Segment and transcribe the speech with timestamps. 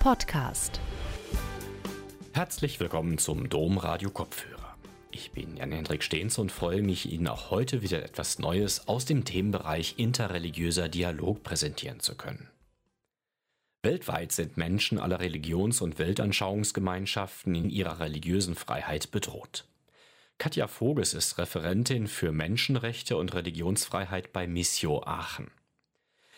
[0.00, 0.80] Podcast.
[2.32, 4.74] Herzlich willkommen zum Domradio Kopfhörer.
[5.10, 9.26] Ich bin Jan-Hendrik Stehns und freue mich, Ihnen auch heute wieder etwas Neues aus dem
[9.26, 12.48] Themenbereich interreligiöser Dialog präsentieren zu können.
[13.82, 19.66] Weltweit sind Menschen aller Religions- und Weltanschauungsgemeinschaften in ihrer religiösen Freiheit bedroht.
[20.38, 25.50] Katja Voges ist Referentin für Menschenrechte und Religionsfreiheit bei Missio Aachen.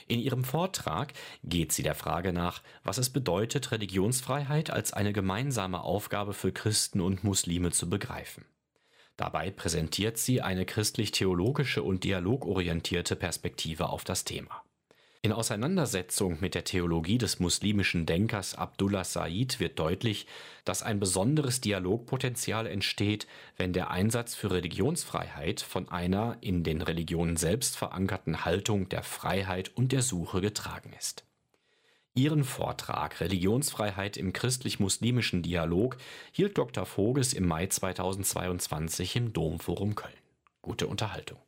[0.08, 1.12] In ihrem Vortrag
[1.44, 7.00] geht sie der Frage nach, was es bedeutet, Religionsfreiheit als eine gemeinsame Aufgabe für Christen
[7.00, 8.44] und Muslime zu begreifen.
[9.16, 14.62] Dabei präsentiert sie eine christlich-theologische und dialogorientierte Perspektive auf das Thema.
[15.24, 20.26] In Auseinandersetzung mit der Theologie des muslimischen Denkers Abdullah Said wird deutlich,
[20.64, 27.36] dass ein besonderes Dialogpotenzial entsteht, wenn der Einsatz für Religionsfreiheit von einer in den Religionen
[27.36, 31.22] selbst verankerten Haltung der Freiheit und der Suche getragen ist.
[32.14, 35.98] Ihren Vortrag Religionsfreiheit im christlich-muslimischen Dialog
[36.32, 36.84] hielt Dr.
[36.84, 40.12] Voges im Mai 2022 im Domforum Köln.
[40.62, 41.38] Gute Unterhaltung.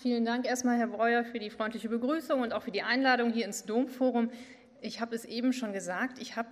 [0.00, 3.44] Vielen Dank erstmal, Herr Breuer, für die freundliche Begrüßung und auch für die Einladung hier
[3.44, 4.30] ins Domforum.
[4.80, 6.50] Ich habe es eben schon gesagt, ich habe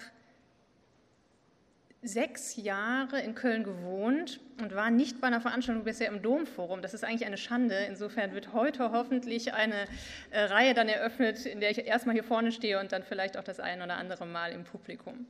[2.03, 6.83] sechs Jahre in Köln gewohnt und war nicht bei einer Veranstaltung bisher im Domforum.
[6.83, 7.77] Das ist eigentlich eine Schande.
[7.89, 9.87] Insofern wird heute hoffentlich eine
[10.33, 13.45] äh, Reihe dann eröffnet, in der ich erstmal hier vorne stehe und dann vielleicht auch
[13.45, 15.27] das ein oder andere Mal im Publikum.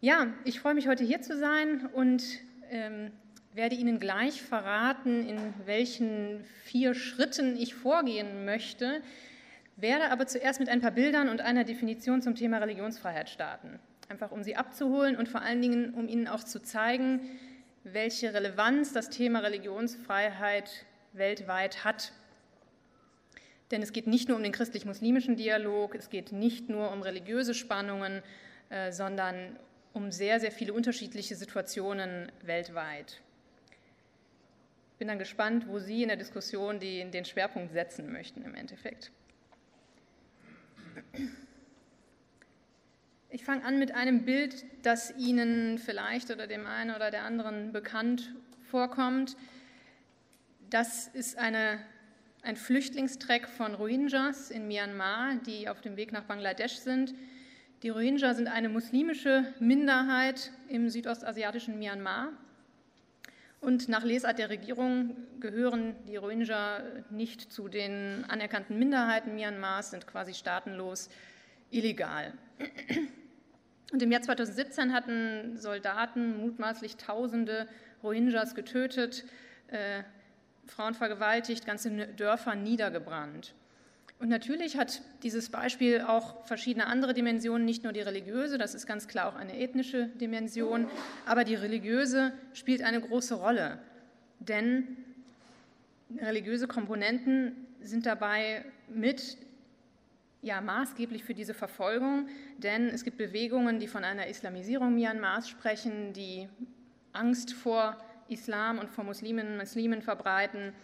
[0.00, 2.24] Ja, ich freue mich heute hier zu sein und
[2.70, 3.12] ähm,
[3.54, 9.02] werde Ihnen gleich verraten, in welchen vier Schritten ich vorgehen möchte,
[9.76, 13.78] werde aber zuerst mit ein paar Bildern und einer Definition zum Thema Religionsfreiheit starten.
[14.08, 17.20] Einfach um Sie abzuholen und vor allen Dingen, um Ihnen auch zu zeigen,
[17.84, 22.12] welche Relevanz das Thema Religionsfreiheit weltweit hat.
[23.70, 27.54] Denn es geht nicht nur um den christlich-muslimischen Dialog, es geht nicht nur um religiöse
[27.54, 28.22] Spannungen,
[28.70, 29.58] äh, sondern
[29.92, 33.20] um sehr, sehr viele unterschiedliche Situationen weltweit
[35.02, 39.10] bin dann gespannt, wo Sie in der Diskussion die, den Schwerpunkt setzen möchten im Endeffekt.
[43.28, 47.72] Ich fange an mit einem Bild, das Ihnen vielleicht oder dem einen oder der anderen
[47.72, 48.32] bekannt
[48.70, 49.36] vorkommt.
[50.70, 51.80] Das ist eine,
[52.42, 57.12] ein Flüchtlingstreck von Rohingyas in Myanmar, die auf dem Weg nach Bangladesch sind.
[57.82, 62.34] Die Rohingya sind eine muslimische Minderheit im südostasiatischen Myanmar
[63.62, 70.06] und nach Lesart der Regierung gehören die Rohingya nicht zu den anerkannten Minderheiten Myanmars, sind
[70.06, 71.08] quasi staatenlos
[71.70, 72.32] illegal.
[73.92, 77.68] Und im Jahr 2017 hatten Soldaten mutmaßlich Tausende
[78.02, 79.24] Rohingyas getötet,
[79.68, 80.02] äh,
[80.66, 83.54] Frauen vergewaltigt, ganze Dörfer niedergebrannt.
[84.22, 88.86] Und natürlich hat dieses Beispiel auch verschiedene andere Dimensionen, nicht nur die religiöse, das ist
[88.86, 90.86] ganz klar auch eine ethnische Dimension,
[91.26, 93.80] aber die religiöse spielt eine große Rolle,
[94.38, 94.96] denn
[96.20, 99.38] religiöse Komponenten sind dabei mit
[100.40, 102.28] ja, maßgeblich für diese Verfolgung,
[102.58, 106.48] denn es gibt Bewegungen, die von einer Islamisierung Myanmars sprechen, die
[107.12, 107.96] Angst vor
[108.28, 110.74] Islam und vor Muslimen, Muslimen verbreiten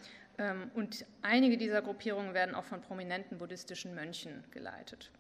[0.75, 5.11] und einige dieser Gruppierungen werden auch von prominenten buddhistischen Mönchen geleitet.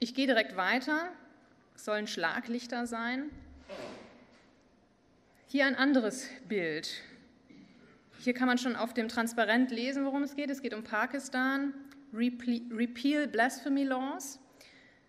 [0.00, 1.10] Ich gehe direkt weiter.
[1.76, 3.30] Es sollen Schlaglichter sein.
[5.46, 7.02] Hier ein anderes Bild.
[8.18, 10.50] Hier kann man schon auf dem Transparent lesen, worum es geht.
[10.50, 11.72] Es geht um Pakistan,
[12.12, 14.40] Repeal Blasphemy Laws.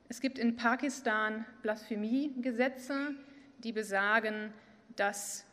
[0.07, 3.15] Es gibt in Pakistan Blasphemiegesetze,
[3.59, 4.53] die besagen,
[4.95, 5.45] dass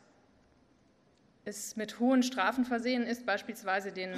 [1.47, 4.13] es mit hohen Strafen versehen ist, beispielsweise den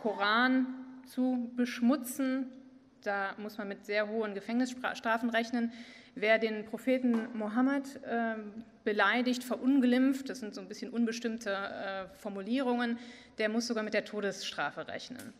[0.00, 0.66] Koran
[1.06, 2.50] zu beschmutzen.
[3.02, 5.72] Da muss man mit sehr hohen Gefängnisstrafen rechnen.
[6.14, 8.34] Wer den Propheten Mohammed äh,
[8.84, 12.98] beleidigt, verunglimpft, das sind so ein bisschen unbestimmte äh, Formulierungen,
[13.38, 15.32] der muss sogar mit der Todesstrafe rechnen,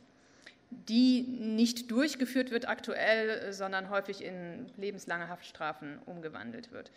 [0.70, 6.90] die nicht durchgeführt wird aktuell, sondern häufig in lebenslange Haftstrafen umgewandelt wird.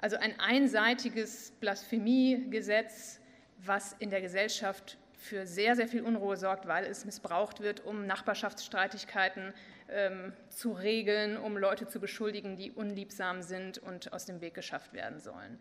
[0.00, 3.20] Also ein einseitiges Blasphemiegesetz,
[3.64, 8.06] was in der Gesellschaft für sehr, sehr viel Unruhe sorgt, weil es missbraucht wird, um
[8.06, 9.52] Nachbarschaftsstreitigkeiten
[9.88, 14.92] ähm, zu regeln, um Leute zu beschuldigen, die unliebsam sind und aus dem Weg geschafft
[14.92, 15.58] werden sollen.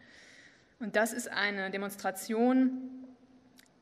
[0.80, 3.08] Und das ist eine Demonstration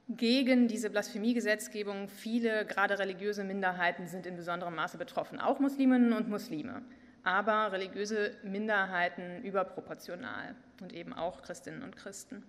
[0.07, 2.07] gegen diese Blasphemiegesetzgebung.
[2.07, 6.83] Viele, gerade religiöse Minderheiten, sind in besonderem Maße betroffen, auch Musliminnen und Muslime,
[7.23, 12.43] aber religiöse Minderheiten überproportional und eben auch Christinnen und Christen.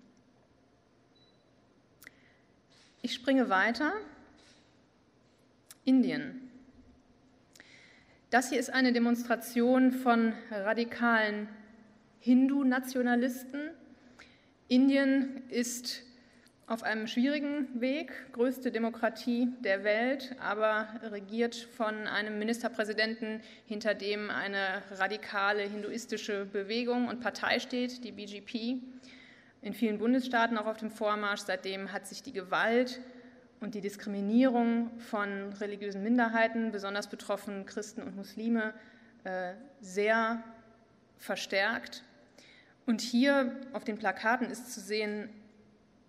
[3.07, 3.93] Ich springe weiter.
[5.85, 6.51] Indien.
[8.31, 11.49] Das hier ist eine Demonstration von radikalen
[12.19, 13.71] Hindu-Nationalisten.
[14.67, 16.03] Indien ist
[16.67, 24.31] auf einem schwierigen Weg, größte Demokratie der Welt, aber regiert von einem Ministerpräsidenten, hinter dem
[24.31, 28.83] eine radikale hinduistische Bewegung und Partei steht, die BGP.
[29.67, 31.41] In vielen Bundesstaaten auch auf dem Vormarsch.
[31.41, 33.01] Seitdem hat sich die Gewalt
[33.59, 38.75] und die Diskriminierung von religiösen Minderheiten, besonders betroffen Christen und Muslime,
[39.25, 40.41] äh, sehr
[41.19, 42.05] verstärkt.
[42.87, 45.31] Und hier auf den Plakaten ist zu sehen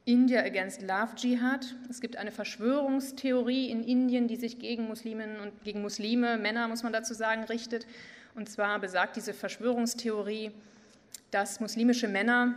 [0.05, 1.73] India Against Love Jihad.
[1.89, 6.83] Es gibt eine Verschwörungstheorie in Indien, die sich gegen Musliminnen und gegen Muslime, Männer muss
[6.83, 7.87] man dazu sagen, richtet.
[8.35, 10.51] Und zwar besagt diese Verschwörungstheorie,
[11.31, 12.55] dass muslimische Männer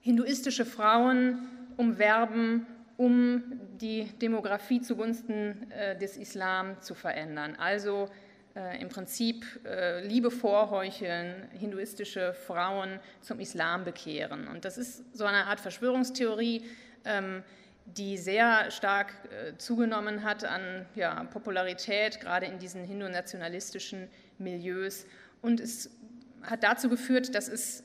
[0.00, 2.66] hinduistische Frauen umwerben,
[2.96, 3.42] um
[3.80, 7.56] die Demografie zugunsten äh, des Islam zu verändern.
[7.58, 8.08] Also
[8.54, 14.48] äh, im Prinzip äh, Liebe vorheucheln, hinduistische Frauen zum Islam bekehren.
[14.48, 16.64] Und das ist so eine Art Verschwörungstheorie,
[17.04, 17.42] ähm,
[17.86, 24.08] die sehr stark äh, zugenommen hat an ja, Popularität, gerade in diesen hindu-nationalistischen
[24.38, 25.06] Milieus.
[25.42, 25.90] Und es
[26.42, 27.84] hat dazu geführt, dass es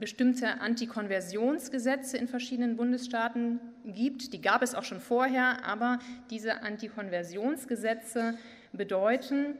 [0.00, 4.32] bestimmte Antikonversionsgesetze in verschiedenen Bundesstaaten gibt.
[4.32, 5.98] Die gab es auch schon vorher, aber
[6.30, 8.38] diese Antikonversionsgesetze
[8.72, 9.56] bedeuten,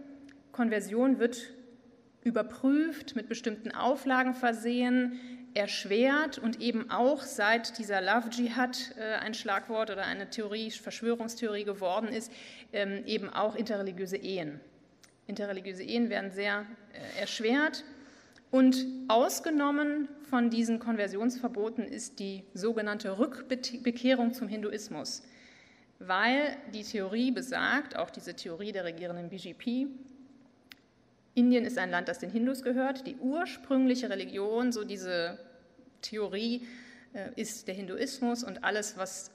[0.50, 1.52] Konversion wird
[2.24, 5.20] überprüft, mit bestimmten Auflagen versehen,
[5.54, 11.64] erschwert und eben auch seit dieser Love Jihad äh, ein Schlagwort oder eine Theorie, Verschwörungstheorie
[11.64, 12.30] geworden ist,
[12.72, 14.60] ähm, eben auch interreligiöse Ehen.
[15.26, 17.84] Interreligiöse Ehen werden sehr äh, erschwert
[18.50, 25.22] und ausgenommen von diesen Konversionsverboten ist die sogenannte Rückbekehrung zum Hinduismus
[26.00, 29.86] weil die Theorie besagt, auch diese Theorie der regierenden BGP,
[31.34, 33.06] Indien ist ein Land, das den Hindus gehört.
[33.06, 35.38] Die ursprüngliche Religion, so diese
[36.00, 36.66] Theorie,
[37.12, 39.30] äh, ist der Hinduismus und alles, was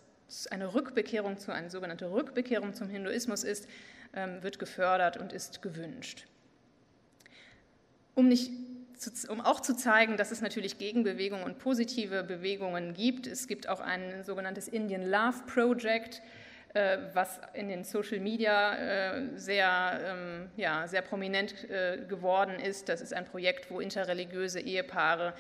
[0.50, 3.70] eine Rückbekehrung zu, eine sogenannte Rückbekehrung zum Hinduismus ist,
[4.14, 6.26] ähm, wird gefördert und ist gewünscht.
[8.16, 8.52] Um, nicht,
[9.30, 13.80] um auch zu zeigen, dass es natürlich Gegenbewegungen und positive Bewegungen gibt, es gibt auch
[13.80, 16.22] ein sogenanntes Indian Love Project,
[16.76, 22.90] äh, was in den Social Media äh, sehr, ähm, ja, sehr prominent äh, geworden ist.
[22.90, 25.34] Das ist ein Projekt, wo interreligiöse Ehepaare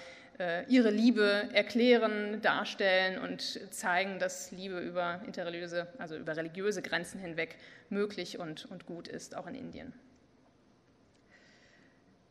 [0.68, 7.56] ihre Liebe erklären, darstellen und zeigen, dass Liebe über interreligiöse, also über religiöse Grenzen hinweg
[7.88, 9.94] möglich und, und gut ist, auch in Indien.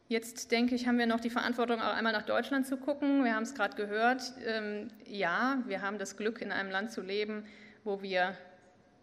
[0.07, 3.25] Jetzt denke ich, haben wir noch die Verantwortung, auch einmal nach Deutschland zu gucken.
[3.25, 4.35] Wir haben es gerade gehört.
[4.45, 7.47] Ähm, ja, wir haben das Glück, in einem Land zu leben,
[7.85, 8.37] wo wir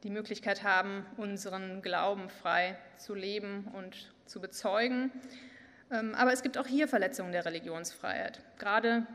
[0.03, 5.11] die Möglichkeit haben, unseren Glauben frei zu leben und zu bezeugen.
[5.89, 9.07] Ähm, aber es gibt auch hier Verletzungen der Religionsfreiheit, gerade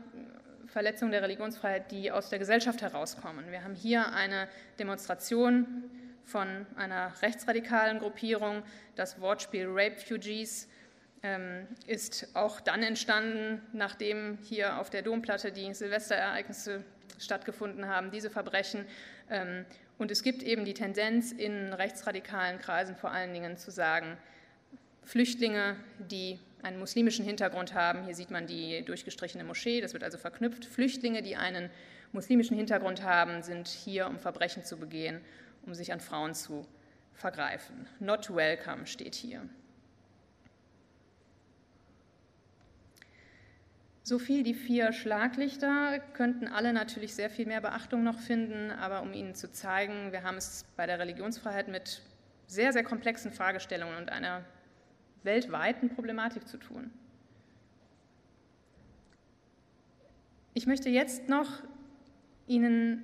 [0.65, 3.49] äh, Verletzungen der Religionsfreiheit, die aus der Gesellschaft herauskommen.
[3.49, 5.85] Wir haben hier eine Demonstration
[6.25, 8.63] von einer rechtsradikalen Gruppierung.
[8.97, 10.67] Das Wortspiel Rape Fugees
[11.85, 16.83] ist auch dann entstanden, nachdem hier auf der Domplatte die Silvesterereignisse
[17.19, 18.85] stattgefunden haben, diese Verbrechen.
[19.29, 19.65] Ähm,
[19.97, 24.17] und es gibt eben die Tendenz in rechtsradikalen Kreisen vor allen Dingen zu sagen,
[25.03, 30.17] Flüchtlinge, die einen muslimischen Hintergrund haben, hier sieht man die durchgestrichene Moschee, das wird also
[30.17, 31.69] verknüpft, Flüchtlinge, die einen
[32.11, 35.21] muslimischen Hintergrund haben, sind hier, um Verbrechen zu begehen,
[35.65, 36.67] um sich an Frauen zu
[37.13, 37.87] vergreifen.
[37.99, 39.47] Not welcome steht hier.
[44.07, 49.01] So viel die vier Schlaglichter könnten alle natürlich sehr viel mehr Beachtung noch finden, aber
[49.01, 52.01] um Ihnen zu zeigen, wir haben es bei der Religionsfreiheit mit
[52.45, 54.45] sehr, sehr komplexen Fragestellungen und einer
[55.23, 56.89] weltweiten Problematik zu tun.
[60.53, 61.61] Ich möchte jetzt noch
[62.47, 63.03] Ihnen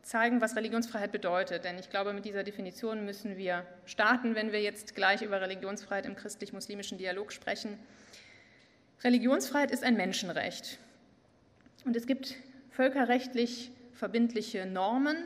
[0.00, 4.62] zeigen, was Religionsfreiheit bedeutet, denn ich glaube, mit dieser Definition müssen wir starten, wenn wir
[4.62, 7.78] jetzt gleich über Religionsfreiheit im christlich-muslimischen Dialog sprechen.
[9.02, 10.78] Religionsfreiheit ist ein Menschenrecht.
[11.84, 12.36] Und es gibt
[12.70, 15.16] völkerrechtlich verbindliche Normen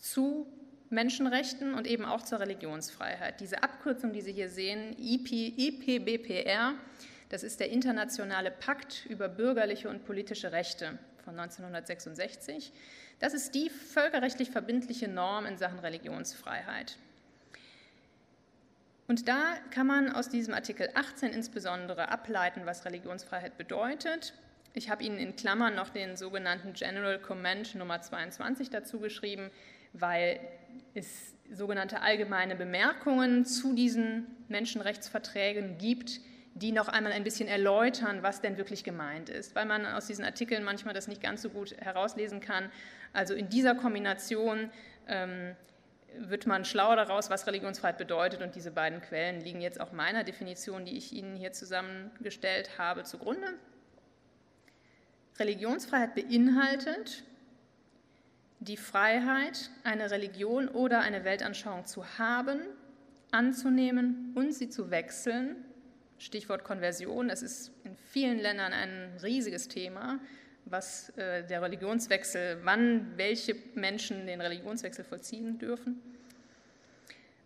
[0.00, 0.46] zu
[0.88, 3.40] Menschenrechten und eben auch zur Religionsfreiheit.
[3.40, 6.74] Diese Abkürzung, die Sie hier sehen, IPBPR,
[7.28, 12.72] das ist der Internationale Pakt über bürgerliche und politische Rechte von 1966.
[13.18, 16.96] Das ist die völkerrechtlich verbindliche Norm in Sachen Religionsfreiheit.
[19.08, 24.34] Und da kann man aus diesem Artikel 18 insbesondere ableiten, was Religionsfreiheit bedeutet.
[24.74, 29.50] Ich habe Ihnen in Klammern noch den sogenannten General Comment Nummer 22 dazu geschrieben,
[29.92, 30.40] weil
[30.94, 36.20] es sogenannte allgemeine Bemerkungen zu diesen Menschenrechtsverträgen gibt,
[36.54, 40.24] die noch einmal ein bisschen erläutern, was denn wirklich gemeint ist, weil man aus diesen
[40.24, 42.70] Artikeln manchmal das nicht ganz so gut herauslesen kann.
[43.12, 44.70] Also in dieser Kombination
[45.06, 45.54] ähm,
[46.18, 48.42] wird man schlauer daraus, was Religionsfreiheit bedeutet.
[48.42, 53.04] Und diese beiden Quellen liegen jetzt auch meiner Definition, die ich Ihnen hier zusammengestellt habe,
[53.04, 53.54] zugrunde.
[55.38, 57.24] Religionsfreiheit beinhaltet
[58.60, 62.60] die Freiheit, eine Religion oder eine Weltanschauung zu haben,
[63.30, 65.56] anzunehmen und sie zu wechseln.
[66.18, 70.18] Stichwort Konversion, das ist in vielen Ländern ein riesiges Thema,
[70.66, 76.02] was äh, der Religionswechsel, wann welche Menschen den Religionswechsel vollziehen dürfen.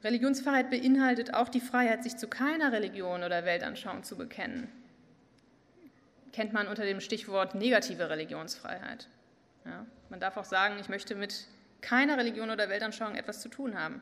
[0.03, 4.73] Religionsfreiheit beinhaltet auch die Freiheit, sich zu keiner Religion oder Weltanschauung zu bekennen.
[6.33, 9.09] Kennt man unter dem Stichwort negative Religionsfreiheit.
[9.67, 11.47] Ja, man darf auch sagen, ich möchte mit
[11.83, 14.01] keiner Religion oder Weltanschauung etwas zu tun haben.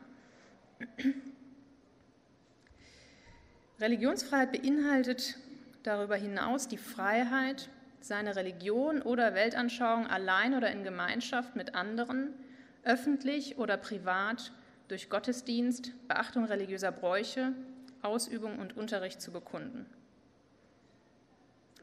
[3.81, 5.37] Religionsfreiheit beinhaltet
[5.83, 7.69] darüber hinaus die Freiheit,
[8.01, 12.33] seine Religion oder Weltanschauung allein oder in Gemeinschaft mit anderen,
[12.83, 14.51] öffentlich oder privat,
[14.87, 17.53] durch Gottesdienst, Beachtung religiöser Bräuche,
[18.01, 19.85] Ausübung und Unterricht zu bekunden.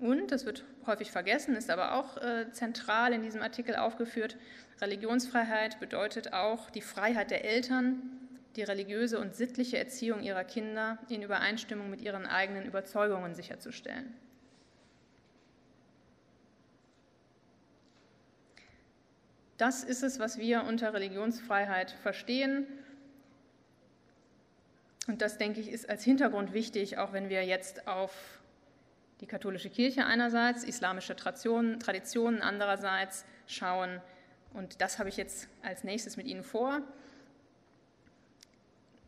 [0.00, 4.36] Und, das wird häufig vergessen, ist aber auch äh, zentral in diesem Artikel aufgeführt,
[4.80, 8.02] Religionsfreiheit bedeutet auch die Freiheit der Eltern,
[8.56, 14.14] die religiöse und sittliche Erziehung ihrer Kinder in Übereinstimmung mit ihren eigenen Überzeugungen sicherzustellen.
[19.56, 22.66] Das ist es, was wir unter Religionsfreiheit verstehen.
[25.06, 28.12] Und das, denke ich, ist als Hintergrund wichtig, auch wenn wir jetzt auf
[29.20, 34.02] die katholische Kirche einerseits, islamische Traditionen, Traditionen andererseits schauen.
[34.52, 36.82] Und das habe ich jetzt als nächstes mit Ihnen vor.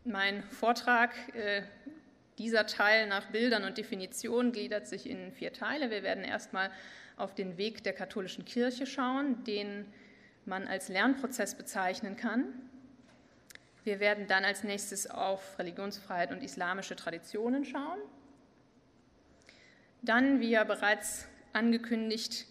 [0.05, 1.63] Mein Vortrag, äh,
[2.39, 5.91] dieser Teil nach Bildern und Definitionen, gliedert sich in vier Teile.
[5.91, 6.71] Wir werden erstmal
[7.17, 9.85] auf den Weg der katholischen Kirche schauen, den
[10.49, 12.45] man als Lernprozess bezeichnen kann.
[13.85, 17.99] Wir werden dann als nächstes auf Religionsfreiheit und islamische Traditionen schauen.
[20.03, 22.47] Dann, wie ja bereits angekündigt,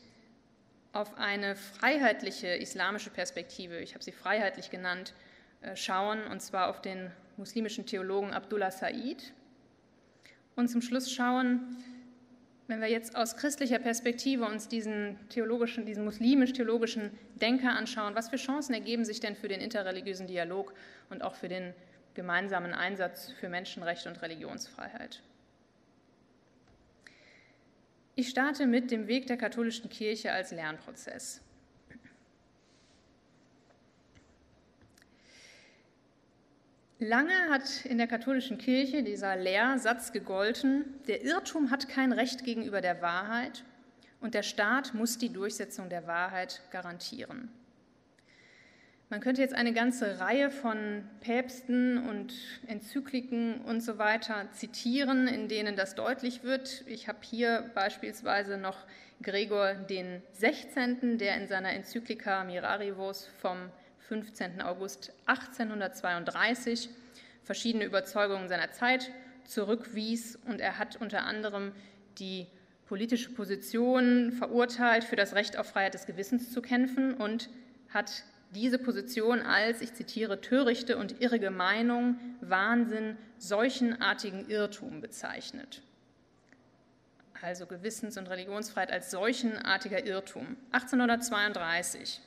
[0.94, 5.14] auf eine freiheitliche islamische Perspektive, ich habe sie freiheitlich genannt,
[5.62, 9.34] äh, schauen, und zwar auf den muslimischen Theologen Abdullah Said.
[10.56, 11.78] Und zum Schluss schauen,
[12.68, 18.36] wenn wir jetzt aus christlicher Perspektive uns diesen theologischen, diesen muslimisch-theologischen Denker anschauen, was für
[18.36, 20.74] Chancen ergeben sich denn für den interreligiösen Dialog
[21.10, 21.74] und auch für den
[22.14, 25.22] gemeinsamen Einsatz für Menschenrechte und Religionsfreiheit?
[28.16, 31.42] Ich starte mit dem Weg der katholischen Kirche als Lernprozess.
[37.00, 42.82] Lange hat in der katholischen Kirche dieser Lehrsatz gegolten, der Irrtum hat kein Recht gegenüber
[42.82, 43.64] der Wahrheit
[44.20, 47.50] und der Staat muss die Durchsetzung der Wahrheit garantieren.
[49.10, 52.34] Man könnte jetzt eine ganze Reihe von Päpsten und
[52.66, 56.84] Enzykliken und so weiter zitieren, in denen das deutlich wird.
[56.88, 58.88] Ich habe hier beispielsweise noch
[59.22, 63.70] Gregor den 16., der in seiner Enzyklika Mirarivos vom
[64.08, 64.62] 15.
[64.62, 66.90] August 1832
[67.44, 69.12] verschiedene Überzeugungen seiner Zeit
[69.46, 71.74] zurückwies und er hat unter anderem
[72.18, 72.48] die
[72.86, 77.50] politische Position verurteilt, für das Recht auf Freiheit des Gewissens zu kämpfen und
[77.90, 85.82] hat diese Position als, ich zitiere, törichte und irrige Meinung, Wahnsinn, seuchenartigen Irrtum bezeichnet.
[87.42, 90.56] Also Gewissens- und Religionsfreiheit als seuchenartiger Irrtum.
[90.72, 92.22] 1832.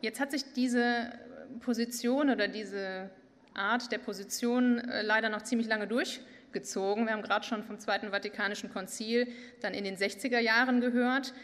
[0.00, 1.12] Jetzt hat sich diese
[1.60, 3.10] Position oder diese
[3.54, 7.06] Art der Position äh, leider noch ziemlich lange durchgezogen.
[7.06, 9.28] Wir haben gerade schon vom Zweiten Vatikanischen Konzil
[9.60, 11.34] dann in den 60er Jahren gehört.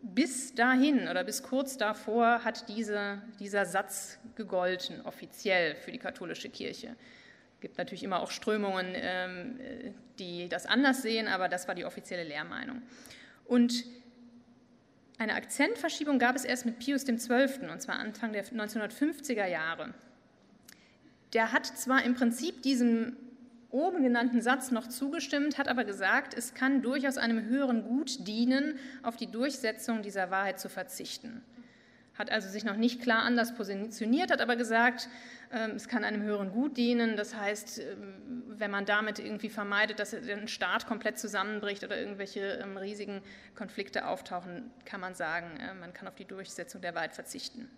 [0.00, 6.48] Bis dahin oder bis kurz davor hat diese, dieser Satz gegolten, offiziell für die katholische
[6.48, 6.96] Kirche.
[7.56, 9.58] Es gibt natürlich immer auch Strömungen, ähm,
[10.18, 12.80] die das anders sehen, aber das war die offizielle Lehrmeinung.
[13.44, 13.84] Und
[15.18, 19.92] eine Akzentverschiebung gab es erst mit Pius XII., und zwar Anfang der 1950er Jahre.
[21.32, 23.16] Der hat zwar im Prinzip diesem
[23.70, 28.78] oben genannten Satz noch zugestimmt, hat aber gesagt, es kann durchaus einem höheren Gut dienen,
[29.02, 31.42] auf die Durchsetzung dieser Wahrheit zu verzichten.
[32.18, 35.08] Hat also sich noch nicht klar anders positioniert, hat aber gesagt,
[35.52, 37.16] ähm, es kann einem höheren Gut dienen.
[37.16, 42.58] Das heißt, ähm, wenn man damit irgendwie vermeidet, dass ein Staat komplett zusammenbricht oder irgendwelche
[42.62, 43.22] ähm, riesigen
[43.54, 47.70] Konflikte auftauchen, kann man sagen, äh, man kann auf die Durchsetzung der Wahrheit verzichten.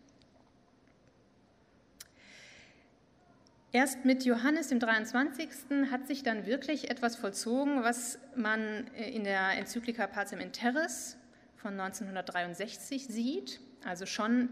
[3.73, 5.49] Erst mit Johannes dem 23.
[5.92, 11.16] hat sich dann wirklich etwas vollzogen, was man äh, in der Enzyklika Pacem in Terris
[11.56, 14.49] von 1963 sieht, also schon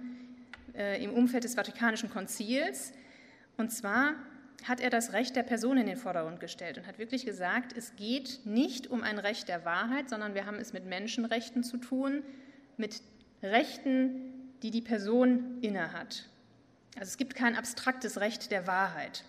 [0.74, 2.92] äh, im Umfeld des Vatikanischen Konzils.
[3.56, 4.14] Und zwar
[4.64, 7.94] hat er das Recht der Person in den Vordergrund gestellt und hat wirklich gesagt, es
[7.96, 12.22] geht nicht um ein Recht der Wahrheit, sondern wir haben es mit Menschenrechten zu tun,
[12.76, 13.02] mit
[13.42, 14.32] Rechten,
[14.62, 16.28] die die Person innehat.
[16.96, 19.24] Also es gibt kein abstraktes Recht der Wahrheit.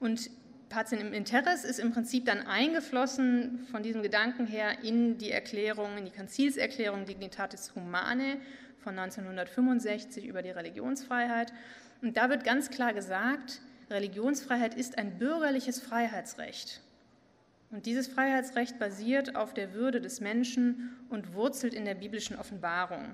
[0.00, 0.30] Und
[0.70, 5.98] Pazin im Interres ist im Prinzip dann eingeflossen von diesem Gedanken her in die Erklärung,
[5.98, 8.36] in die Konzilserklärung Dignitatis Humanae
[8.78, 11.52] von 1965 über die Religionsfreiheit.
[12.02, 13.60] Und da wird ganz klar gesagt,
[13.90, 16.80] Religionsfreiheit ist ein bürgerliches Freiheitsrecht.
[17.72, 23.12] Und dieses Freiheitsrecht basiert auf der Würde des Menschen und wurzelt in der biblischen Offenbarung.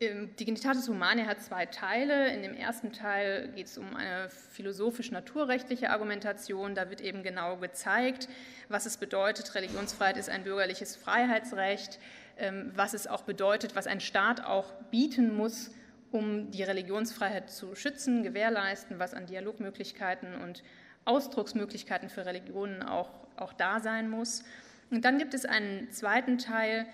[0.00, 2.32] Ähm, Dignitatis Humanae hat zwei Teile.
[2.32, 6.76] In dem ersten Teil geht es um eine philosophisch-naturrechtliche Argumentation.
[6.76, 8.28] Da wird eben genau gezeigt,
[8.68, 11.98] was es bedeutet, Religionsfreiheit ist ein bürgerliches Freiheitsrecht,
[12.36, 15.72] ähm, was es auch bedeutet, was ein Staat auch bieten muss,
[16.12, 20.62] um die Religionsfreiheit zu schützen, gewährleisten, was an Dialogmöglichkeiten und
[21.06, 24.44] Ausdrucksmöglichkeiten für Religionen auch, auch da sein muss.
[24.90, 26.86] Und dann gibt es einen zweiten Teil,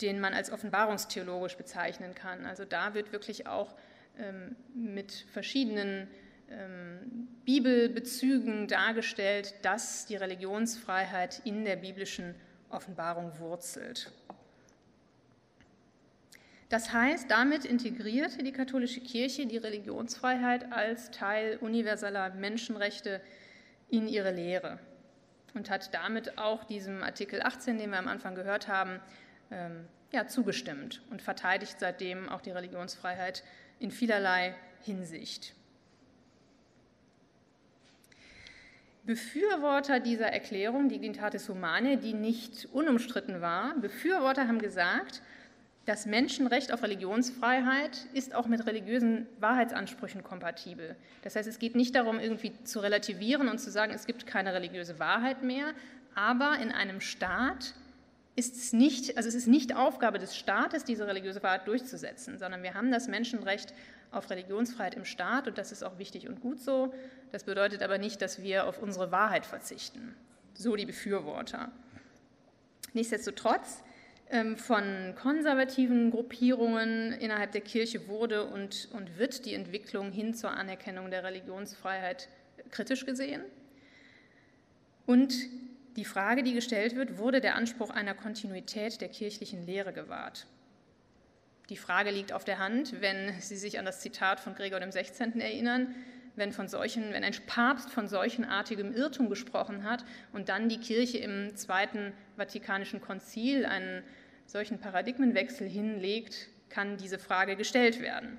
[0.00, 2.46] den man als offenbarungstheologisch bezeichnen kann.
[2.46, 3.74] Also da wird wirklich auch
[4.18, 6.08] ähm, mit verschiedenen
[6.50, 12.34] ähm, Bibelbezügen dargestellt, dass die Religionsfreiheit in der biblischen
[12.70, 14.12] Offenbarung wurzelt.
[16.68, 23.20] Das heißt, damit integriert die katholische Kirche die Religionsfreiheit als Teil universeller Menschenrechte
[23.90, 24.80] in ihre Lehre
[25.54, 29.00] und hat damit auch diesem Artikel 18, den wir am Anfang gehört haben,
[30.12, 33.42] ja, zugestimmt und verteidigt seitdem auch die Religionsfreiheit
[33.78, 35.54] in vielerlei Hinsicht.
[39.04, 45.20] Befürworter dieser Erklärung, Dignitatis Humanae, die nicht unumstritten war, Befürworter haben gesagt,
[45.84, 50.96] das Menschenrecht auf Religionsfreiheit ist auch mit religiösen Wahrheitsansprüchen kompatibel.
[51.20, 54.54] Das heißt, es geht nicht darum, irgendwie zu relativieren und zu sagen, es gibt keine
[54.54, 55.74] religiöse Wahrheit mehr,
[56.14, 57.74] aber in einem Staat
[58.36, 62.62] ist es nicht, also es ist nicht Aufgabe des Staates, diese religiöse Wahrheit durchzusetzen, sondern
[62.62, 63.72] wir haben das Menschenrecht
[64.10, 66.92] auf Religionsfreiheit im Staat und das ist auch wichtig und gut so.
[67.32, 70.14] Das bedeutet aber nicht, dass wir auf unsere Wahrheit verzichten.
[70.54, 71.70] So die Befürworter.
[72.92, 73.82] Nichtsdestotrotz
[74.30, 80.50] ähm, von konservativen Gruppierungen innerhalb der Kirche wurde und, und wird die Entwicklung hin zur
[80.50, 82.28] Anerkennung der Religionsfreiheit
[82.70, 83.42] kritisch gesehen.
[85.06, 85.34] Und
[85.96, 90.46] die Frage, die gestellt wird, wurde der Anspruch einer Kontinuität der kirchlichen Lehre gewahrt?
[91.70, 94.92] Die Frage liegt auf der Hand, wenn Sie sich an das Zitat von Gregor dem
[94.92, 95.40] 16.
[95.40, 95.94] erinnern,
[96.36, 101.18] wenn, von solchen, wenn ein Papst von solchenartigem Irrtum gesprochen hat und dann die Kirche
[101.18, 104.02] im Zweiten Vatikanischen Konzil einen
[104.46, 108.38] solchen Paradigmenwechsel hinlegt, kann diese Frage gestellt werden.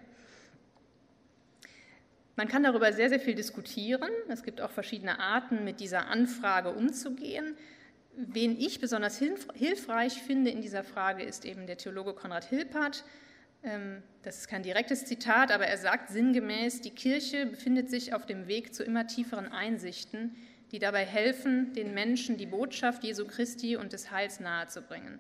[2.36, 4.10] Man kann darüber sehr, sehr viel diskutieren.
[4.28, 7.56] Es gibt auch verschiedene Arten, mit dieser Anfrage umzugehen.
[8.18, 13.06] Wen ich besonders hilfreich finde in dieser Frage, ist eben der Theologe Konrad Hilpert.
[13.64, 18.26] Ähm, das ist kein direktes Zitat, aber er sagt sinngemäß, die Kirche befindet sich auf
[18.26, 20.36] dem Weg zu immer tieferen Einsichten,
[20.72, 25.20] die dabei helfen, den Menschen die Botschaft Jesu Christi und des Heils nahezubringen.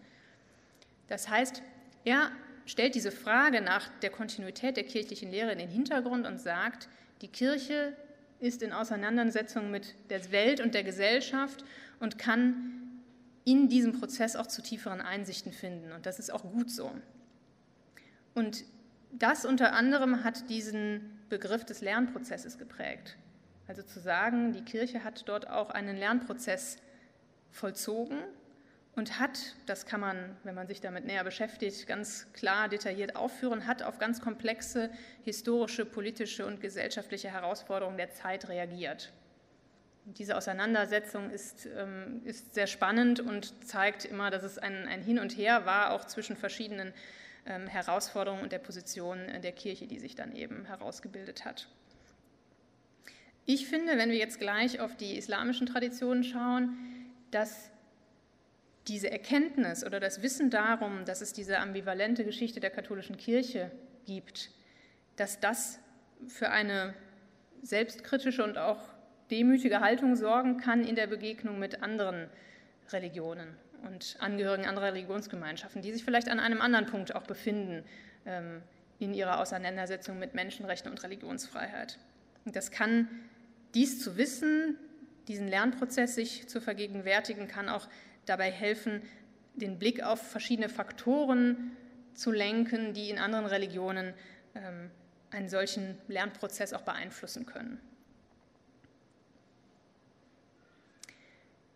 [1.07, 1.61] Das heißt,
[2.03, 2.31] er
[2.65, 6.89] stellt diese Frage nach der Kontinuität der kirchlichen Lehre in den Hintergrund und sagt,
[7.21, 7.95] die Kirche
[8.39, 11.63] ist in Auseinandersetzung mit der Welt und der Gesellschaft
[11.99, 13.01] und kann
[13.45, 15.91] in diesem Prozess auch zu tieferen Einsichten finden.
[15.91, 16.91] Und das ist auch gut so.
[18.33, 18.65] Und
[19.11, 23.17] das unter anderem hat diesen Begriff des Lernprozesses geprägt.
[23.67, 26.77] Also zu sagen, die Kirche hat dort auch einen Lernprozess
[27.51, 28.17] vollzogen
[28.95, 33.67] und hat, das kann man, wenn man sich damit näher beschäftigt, ganz klar detailliert aufführen,
[33.67, 34.89] hat auf ganz komplexe
[35.23, 39.11] historische, politische und gesellschaftliche Herausforderungen der Zeit reagiert.
[40.05, 45.19] Diese Auseinandersetzung ist, ähm, ist sehr spannend und zeigt immer, dass es ein, ein Hin
[45.19, 46.93] und Her war, auch zwischen verschiedenen
[47.45, 51.67] ähm, Herausforderungen und der Position der Kirche, die sich dann eben herausgebildet hat.
[53.47, 56.77] Ich finde, wenn wir jetzt gleich auf die islamischen Traditionen schauen,
[57.31, 57.71] dass
[58.87, 63.71] diese Erkenntnis oder das Wissen darum, dass es diese ambivalente Geschichte der katholischen Kirche
[64.05, 64.51] gibt,
[65.15, 65.79] dass das
[66.27, 66.93] für eine
[67.61, 68.79] selbstkritische und auch
[69.31, 72.29] demütige Haltung sorgen kann in der Begegnung mit anderen
[72.91, 77.83] Religionen und Angehörigen anderer Religionsgemeinschaften, die sich vielleicht an einem anderen Punkt auch befinden
[78.25, 78.61] ähm,
[78.99, 81.97] in ihrer Auseinandersetzung mit Menschenrechten und Religionsfreiheit.
[82.45, 83.07] Und das kann
[83.73, 84.77] dies zu wissen,
[85.27, 87.87] diesen Lernprozess sich zu vergegenwärtigen, kann auch
[88.25, 89.01] dabei helfen,
[89.55, 91.71] den Blick auf verschiedene Faktoren
[92.13, 94.13] zu lenken, die in anderen Religionen
[94.55, 94.89] ähm,
[95.31, 97.79] einen solchen Lernprozess auch beeinflussen können.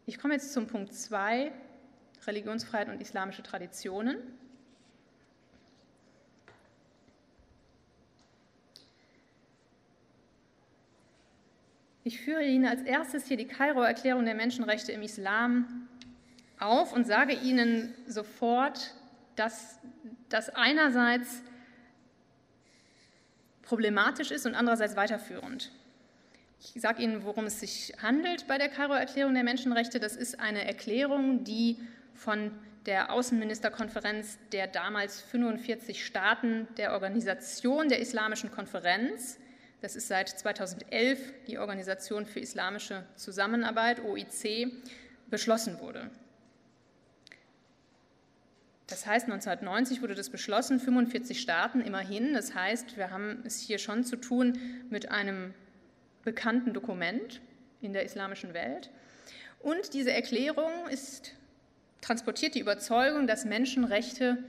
[0.05, 1.51] Ich komme jetzt zum Punkt 2,
[2.25, 4.17] Religionsfreiheit und islamische Traditionen.
[12.03, 15.88] Ich führe Ihnen als erstes hier die Kairo-Erklärung der Menschenrechte im Islam
[16.59, 18.93] auf und sage Ihnen sofort,
[19.35, 19.79] dass
[20.29, 21.41] das einerseits
[23.63, 25.71] problematisch ist und andererseits weiterführend.
[26.59, 29.99] Ich sage Ihnen, worum es sich handelt bei der Kairo-Erklärung der Menschenrechte.
[29.99, 31.77] Das ist eine Erklärung, die
[32.13, 32.51] von
[32.85, 39.39] der Außenministerkonferenz der damals 45 Staaten der Organisation der Islamischen Konferenz,
[39.81, 44.73] das ist seit 2011 die Organisation für islamische Zusammenarbeit, OIC,
[45.29, 46.09] beschlossen wurde.
[48.89, 52.33] Das heißt, 1990 wurde das beschlossen, 45 Staaten immerhin.
[52.33, 54.57] Das heißt, wir haben es hier schon zu tun
[54.89, 55.53] mit einem
[56.23, 57.39] bekannten Dokument
[57.81, 58.89] in der islamischen Welt.
[59.59, 61.33] Und diese Erklärung ist,
[62.01, 64.43] transportiert die Überzeugung, dass Menschenrechte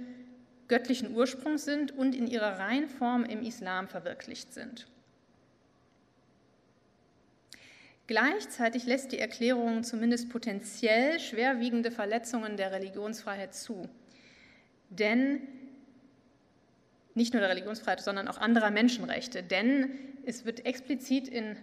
[0.69, 4.87] göttlichen Ursprungs sind und in ihrer Reinform im Islam verwirklicht sind.
[8.07, 13.89] Gleichzeitig lässt die Erklärung zumindest potenziell schwerwiegende Verletzungen der Religionsfreiheit zu.
[14.91, 15.41] Denn
[17.15, 19.43] nicht nur der Religionsfreiheit, sondern auch anderer Menschenrechte.
[19.43, 19.91] Denn
[20.25, 21.57] es wird explizit in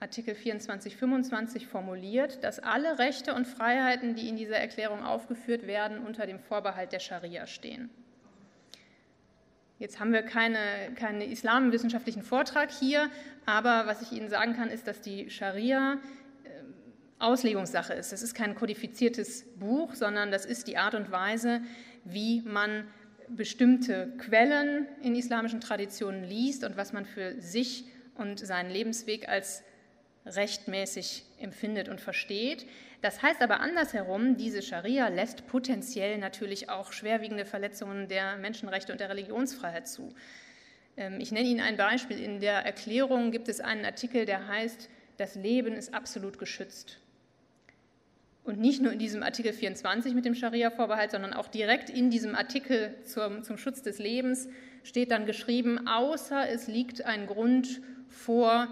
[0.00, 5.98] Artikel 24, 25 formuliert, dass alle Rechte und Freiheiten, die in dieser Erklärung aufgeführt werden,
[5.98, 7.90] unter dem Vorbehalt der Scharia stehen.
[9.78, 10.58] Jetzt haben wir keine,
[10.94, 13.10] keinen islamwissenschaftlichen Vortrag hier,
[13.44, 15.98] aber was ich Ihnen sagen kann, ist, dass die Scharia
[16.44, 16.74] ähm,
[17.18, 18.12] Auslegungssache ist.
[18.12, 21.60] Das ist kein kodifiziertes Buch, sondern das ist die Art und Weise,
[22.04, 22.86] wie man
[23.28, 27.84] bestimmte Quellen in islamischen Traditionen liest und was man für sich
[28.16, 29.62] und seinen Lebensweg als
[30.26, 32.66] rechtmäßig empfindet und versteht.
[33.02, 39.00] Das heißt aber andersherum, diese Scharia lässt potenziell natürlich auch schwerwiegende Verletzungen der Menschenrechte und
[39.00, 40.14] der Religionsfreiheit zu.
[40.96, 42.18] Ähm, ich nenne Ihnen ein Beispiel.
[42.18, 44.88] In der Erklärung gibt es einen Artikel, der heißt,
[45.18, 46.98] das Leben ist absolut geschützt.
[48.44, 52.34] Und nicht nur in diesem Artikel 24 mit dem Scharia-Vorbehalt, sondern auch direkt in diesem
[52.34, 54.48] Artikel zum, zum Schutz des Lebens
[54.82, 57.80] steht dann geschrieben, außer es liegt ein Grund
[58.10, 58.68] vor,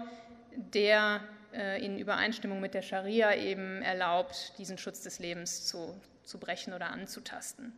[0.55, 1.21] der
[1.53, 6.73] äh, in Übereinstimmung mit der Scharia eben erlaubt, diesen Schutz des Lebens zu, zu brechen
[6.73, 7.73] oder anzutasten.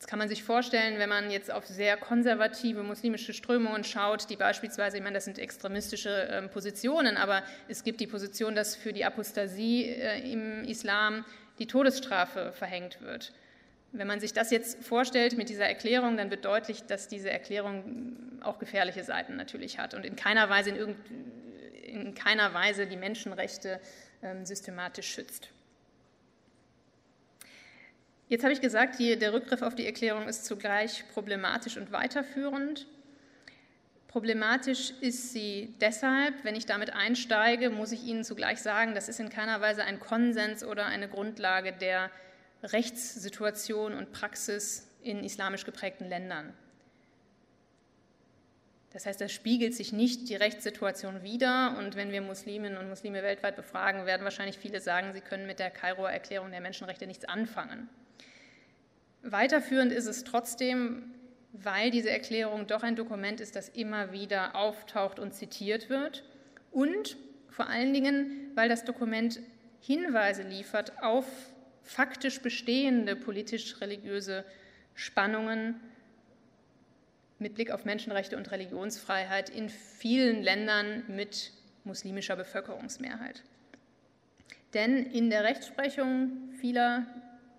[0.00, 4.36] Jetzt kann man sich vorstellen, wenn man jetzt auf sehr konservative muslimische Strömungen schaut, die
[4.36, 8.94] beispielsweise, ich meine, das sind extremistische äh, Positionen, aber es gibt die Position, dass für
[8.94, 11.26] die Apostasie äh, im Islam
[11.58, 13.34] die Todesstrafe verhängt wird.
[13.92, 18.40] Wenn man sich das jetzt vorstellt mit dieser Erklärung, dann wird deutlich, dass diese Erklärung
[18.40, 20.96] auch gefährliche Seiten natürlich hat und in keiner Weise, in,
[21.84, 23.78] in keiner Weise die Menschenrechte
[24.22, 25.50] äh, systematisch schützt.
[28.30, 32.86] Jetzt habe ich gesagt, die, der Rückgriff auf die Erklärung ist zugleich problematisch und weiterführend.
[34.06, 39.18] Problematisch ist sie deshalb, wenn ich damit einsteige, muss ich Ihnen zugleich sagen, das ist
[39.18, 42.08] in keiner Weise ein Konsens oder eine Grundlage der
[42.62, 46.54] Rechtssituation und Praxis in islamisch geprägten Ländern.
[48.92, 51.76] Das heißt, das spiegelt sich nicht die Rechtssituation wider.
[51.78, 55.58] Und wenn wir Musliminnen und Muslime weltweit befragen, werden wahrscheinlich viele sagen, sie können mit
[55.58, 57.88] der Kairoer Erklärung der Menschenrechte nichts anfangen.
[59.22, 61.14] Weiterführend ist es trotzdem,
[61.52, 66.24] weil diese Erklärung doch ein Dokument ist, das immer wieder auftaucht und zitiert wird
[66.70, 67.16] und
[67.48, 69.40] vor allen Dingen, weil das Dokument
[69.80, 71.26] Hinweise liefert auf
[71.82, 74.44] faktisch bestehende politisch-religiöse
[74.94, 75.80] Spannungen
[77.38, 81.52] mit Blick auf Menschenrechte und Religionsfreiheit in vielen Ländern mit
[81.84, 83.42] muslimischer Bevölkerungsmehrheit.
[84.74, 87.06] Denn in der Rechtsprechung vieler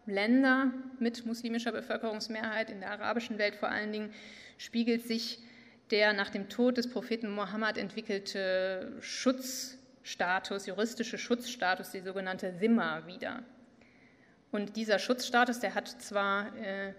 [0.06, 4.14] Länder mit muslimischer Bevölkerungsmehrheit, in der arabischen Welt vor allen Dingen,
[4.58, 5.40] spiegelt sich
[5.92, 13.44] der nach dem Tod des Propheten Mohammed entwickelte Schutzstatus, juristische Schutzstatus, die sogenannte Simma, wider.
[14.52, 16.94] Und dieser Schutzstatus, der hat zwar äh,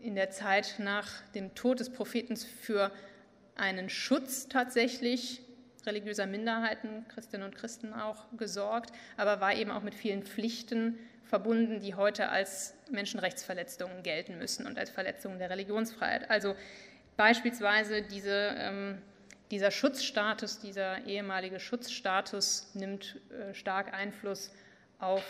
[0.00, 2.92] in der Zeit nach dem Tod des Propheten für
[3.56, 5.42] einen Schutz tatsächlich
[5.86, 11.80] religiöser Minderheiten, Christinnen und Christen auch, gesorgt, aber war eben auch mit vielen Pflichten verbunden,
[11.80, 16.30] die heute als Menschenrechtsverletzungen gelten müssen und als Verletzungen der Religionsfreiheit.
[16.30, 16.54] Also
[17.16, 19.02] beispielsweise diese, ähm,
[19.50, 24.52] dieser Schutzstatus, dieser ehemalige Schutzstatus nimmt äh, stark Einfluss
[24.98, 25.24] auf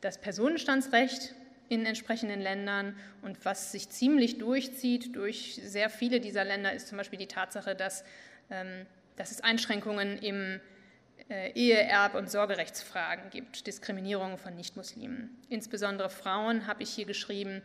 [0.00, 1.34] das Personenstandsrecht
[1.68, 2.96] in entsprechenden Ländern.
[3.22, 7.74] Und was sich ziemlich durchzieht durch sehr viele dieser Länder, ist zum Beispiel die Tatsache,
[7.74, 8.04] dass,
[8.50, 10.60] ähm, dass es Einschränkungen im
[11.28, 15.36] Ehe-, Erb- und Sorgerechtsfragen gibt, Diskriminierung von Nichtmuslimen.
[15.48, 17.62] Insbesondere Frauen habe ich hier geschrieben,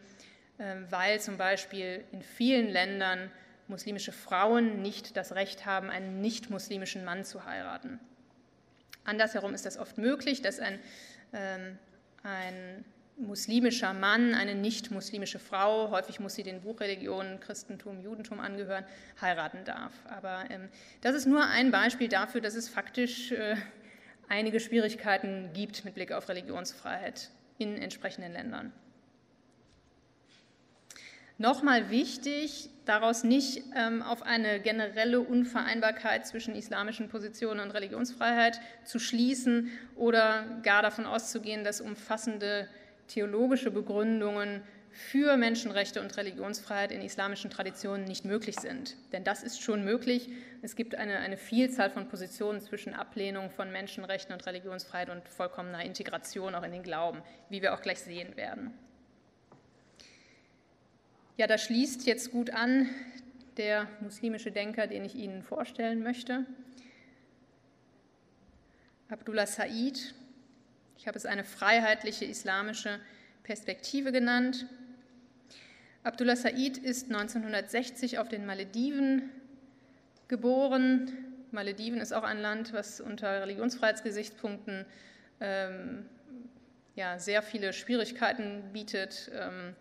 [0.58, 3.32] äh, weil zum Beispiel in vielen Ländern
[3.68, 8.00] muslimische Frauen nicht das Recht haben, einen nicht-muslimischen Mann zu heiraten.
[9.06, 10.80] Andersherum ist das oft möglich, dass ein,
[11.34, 11.78] ähm,
[12.24, 12.86] ein
[13.18, 18.86] muslimischer Mann eine nicht-muslimische Frau, häufig muss sie den Buchreligionen Christentum, Judentum angehören,
[19.22, 19.94] heiraten darf.
[20.06, 20.70] Aber ähm,
[21.02, 23.56] das ist nur ein Beispiel dafür, dass es faktisch äh,
[24.30, 28.72] einige Schwierigkeiten gibt mit Blick auf Religionsfreiheit in entsprechenden Ländern.
[31.40, 39.00] Nochmal wichtig, daraus nicht ähm, auf eine generelle Unvereinbarkeit zwischen islamischen Positionen und Religionsfreiheit zu
[39.00, 42.68] schließen oder gar davon auszugehen, dass umfassende
[43.14, 48.96] theologische Begründungen für Menschenrechte und Religionsfreiheit in islamischen Traditionen nicht möglich sind.
[49.12, 50.30] Denn das ist schon möglich.
[50.62, 55.84] Es gibt eine, eine Vielzahl von Positionen zwischen Ablehnung von Menschenrechten und Religionsfreiheit und vollkommener
[55.84, 58.72] Integration auch in den Glauben, wie wir auch gleich sehen werden.
[61.38, 62.88] Ja, da schließt jetzt gut an
[63.58, 66.46] der muslimische Denker, den ich Ihnen vorstellen möchte.
[69.10, 70.14] Abdullah Said,
[71.04, 72.98] ich habe es eine freiheitliche islamische
[73.44, 74.68] Perspektive genannt.
[76.04, 79.30] Abdullah Said ist 1960 auf den Malediven
[80.30, 81.12] geboren.
[81.52, 84.86] Malediven ist auch ein Land, was unter Religionsfreiheitsgesichtspunkten
[85.42, 86.06] ähm,
[86.96, 89.30] ja, sehr viele Schwierigkeiten bietet.
[89.34, 89.76] Ähm,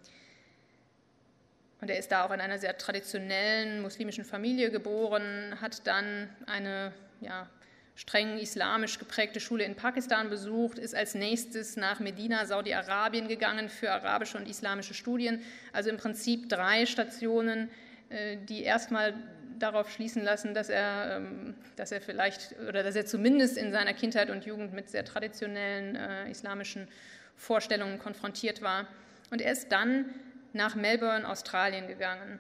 [1.80, 6.92] und er ist da auch in einer sehr traditionellen muslimischen Familie geboren, hat dann eine
[7.20, 7.48] ja,
[7.94, 13.92] streng islamisch geprägte Schule in Pakistan besucht, ist als nächstes nach Medina, Saudi-Arabien gegangen für
[13.92, 15.42] arabische und islamische Studien.
[15.72, 17.70] Also im Prinzip drei Stationen,
[18.08, 19.14] äh, die erstmal
[19.58, 23.94] darauf schließen lassen, dass er, ähm, dass er vielleicht oder dass er zumindest in seiner
[23.94, 26.88] Kindheit und Jugend mit sehr traditionellen äh, islamischen
[27.36, 28.86] Vorstellungen konfrontiert war.
[29.30, 30.06] Und er ist dann
[30.52, 32.38] nach Melbourne, Australien gegangen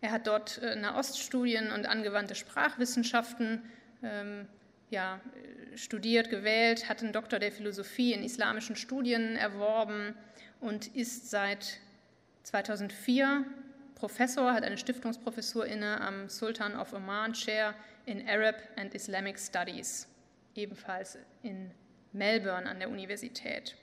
[0.00, 3.62] er hat dort äh, Nahoststudien und angewandte Sprachwissenschaften
[4.02, 4.46] ähm,
[4.90, 5.20] ja,
[5.74, 10.14] studiert, gewählt, hat einen Doktor der Philosophie in islamischen Studien erworben
[10.60, 11.78] und ist seit
[12.44, 13.44] 2004
[13.94, 17.74] Professor, hat eine Stiftungsprofessur inne am Sultan of Oman Chair
[18.06, 20.06] in Arab and Islamic Studies,
[20.54, 21.72] ebenfalls in
[22.12, 23.76] Melbourne an der Universität.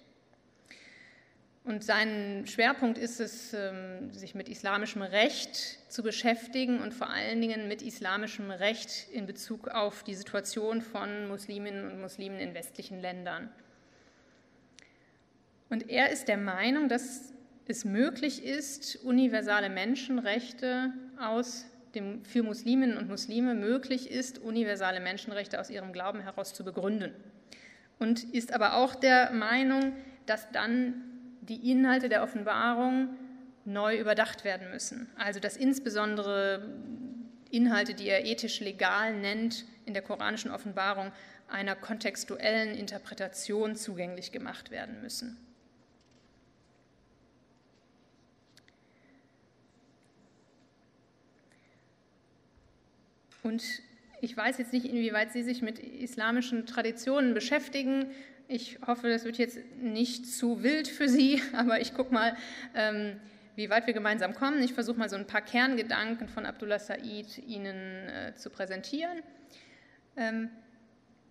[1.65, 7.41] Und sein Schwerpunkt ist es, ähm, sich mit islamischem Recht zu beschäftigen und vor allen
[7.41, 13.01] Dingen mit islamischem Recht in Bezug auf die Situation von Musliminnen und Muslimen in westlichen
[13.01, 13.49] Ländern.
[15.71, 17.33] Und er ist der Meinung, dass
[17.67, 25.59] es möglich ist, universale Menschenrechte aus dem, für Musliminnen und Muslime möglich ist, universale Menschenrechte
[25.59, 27.11] aus ihrem Glauben heraus zu begründen.
[27.97, 29.93] Und ist aber auch der Meinung,
[30.27, 31.14] dass dann
[31.47, 33.09] die Inhalte der Offenbarung
[33.65, 35.09] neu überdacht werden müssen.
[35.17, 36.69] Also dass insbesondere
[37.49, 41.11] Inhalte, die er ethisch legal nennt, in der koranischen Offenbarung
[41.47, 45.37] einer kontextuellen Interpretation zugänglich gemacht werden müssen.
[53.43, 53.63] Und
[54.21, 58.09] ich weiß jetzt nicht, inwieweit Sie sich mit islamischen Traditionen beschäftigen.
[58.47, 62.35] Ich hoffe, das wird jetzt nicht zu wild für Sie, aber ich gucke mal,
[62.75, 63.19] ähm,
[63.55, 64.61] wie weit wir gemeinsam kommen.
[64.61, 69.23] Ich versuche mal so ein paar Kerngedanken von Abdullah Said Ihnen äh, zu präsentieren.
[70.15, 70.49] Ähm,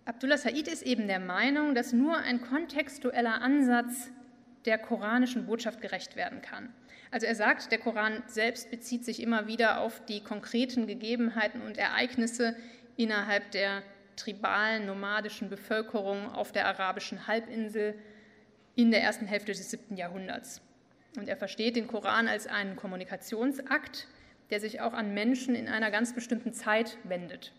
[0.03, 4.09] Abdullah Said ist eben der Meinung, dass nur ein kontextueller Ansatz
[4.65, 6.73] der koranischen Botschaft gerecht werden kann.
[7.11, 11.77] Also er sagt, der Koran selbst bezieht sich immer wieder auf die konkreten Gegebenheiten und
[11.77, 12.57] Ereignisse
[12.97, 13.83] innerhalb der
[14.15, 17.95] tribalen, nomadischen Bevölkerung auf der arabischen Halbinsel
[18.75, 19.95] in der ersten Hälfte des 7.
[19.95, 20.61] Jahrhunderts.
[21.17, 24.07] Und er versteht den Koran als einen Kommunikationsakt,
[24.49, 27.53] der sich auch an Menschen in einer ganz bestimmten Zeit wendet.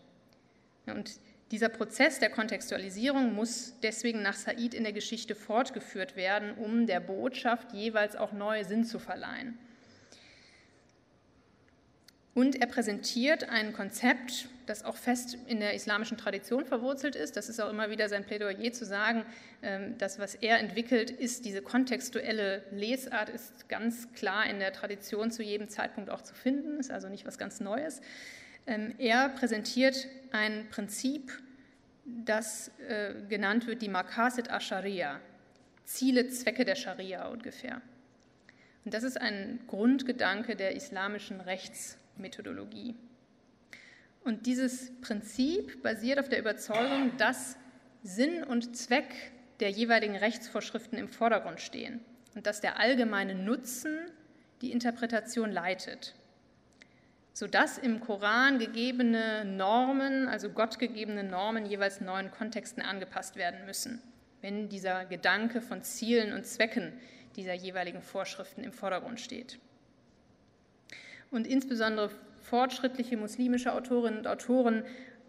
[0.85, 1.19] Und
[1.51, 6.99] Dieser Prozess der Kontextualisierung muss deswegen nach Said in der Geschichte fortgeführt werden, um der
[6.99, 9.57] Botschaft jeweils auch neue Sinn zu verleihen.
[12.37, 17.35] Und er präsentiert ein Konzept, das auch fest in der islamischen Tradition verwurzelt ist.
[17.35, 19.25] Das ist auch immer wieder sein Plädoyer zu sagen,
[19.63, 25.31] ähm, das, was er entwickelt, ist diese kontextuelle Lesart, ist ganz klar in der Tradition
[25.31, 28.01] zu jedem Zeitpunkt auch zu finden, ist also nicht was ganz Neues.
[28.67, 31.31] Ähm, er präsentiert ein Prinzip,
[32.05, 35.19] das äh, genannt wird die Makasid Asharia,
[35.85, 37.81] Ziele, Zwecke der Scharia ungefähr.
[38.85, 41.41] Und das ist ein Grundgedanke der islamischen
[42.17, 42.95] Rechtsmethodologie.
[44.23, 47.57] Und dieses Prinzip basiert auf der Überzeugung, dass
[48.03, 52.01] Sinn und Zweck der jeweiligen Rechtsvorschriften im Vordergrund stehen
[52.35, 53.97] und dass der allgemeine Nutzen
[54.61, 56.15] die Interpretation leitet,
[57.33, 64.01] sodass im Koran gegebene Normen, also gottgegebene Normen, jeweils neuen Kontexten angepasst werden müssen,
[64.41, 66.93] wenn dieser Gedanke von Zielen und Zwecken
[67.35, 69.59] dieser jeweiligen Vorschriften im Vordergrund steht.
[71.31, 72.09] Und insbesondere
[72.41, 74.83] fortschrittliche muslimische Autorinnen und Autoren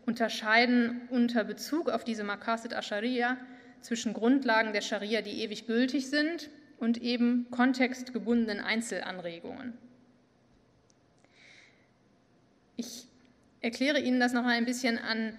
[0.07, 3.37] unterscheiden unter Bezug auf diese Makasid Ascharia
[3.81, 9.77] zwischen Grundlagen der Scharia, die ewig gültig sind, und eben kontextgebundenen Einzelanregungen.
[12.77, 13.09] Ich
[13.61, 15.37] erkläre Ihnen das noch ein bisschen an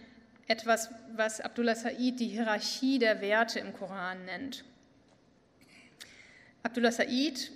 [0.48, 4.66] etwas, was Abdullah Said die Hierarchie der Werte im Koran nennt.
[6.64, 7.52] Abdullah Said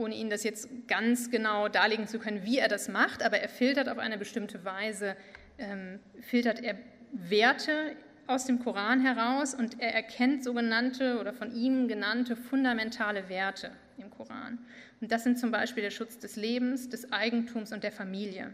[0.00, 3.48] ohne Ihnen das jetzt ganz genau darlegen zu können, wie er das macht, aber er
[3.48, 5.16] filtert auf eine bestimmte Weise,
[5.58, 6.76] ähm, filtert er
[7.12, 7.94] Werte
[8.26, 14.10] aus dem Koran heraus und er erkennt sogenannte oder von ihm genannte fundamentale Werte im
[14.10, 14.58] Koran.
[15.00, 18.52] Und das sind zum Beispiel der Schutz des Lebens, des Eigentums und der Familie.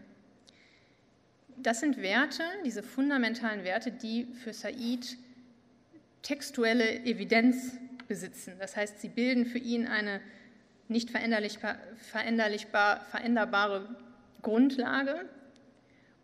[1.57, 5.17] Das sind Werte, diese fundamentalen Werte, die für Said
[6.21, 8.53] textuelle Evidenz besitzen.
[8.59, 10.21] Das heißt, sie bilden für ihn eine
[10.89, 13.95] nicht veränderbare
[14.41, 15.29] Grundlage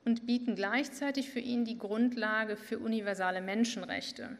[0.05, 4.37] und bieten gleichzeitig für ihn die Grundlage für universale Menschenrechte.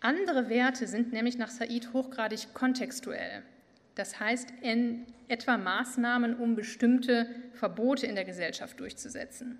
[0.00, 3.42] Andere Werte sind nämlich nach Said hochgradig kontextuell.
[3.94, 9.58] Das heißt, in etwa Maßnahmen, um bestimmte Verbote in der Gesellschaft durchzusetzen.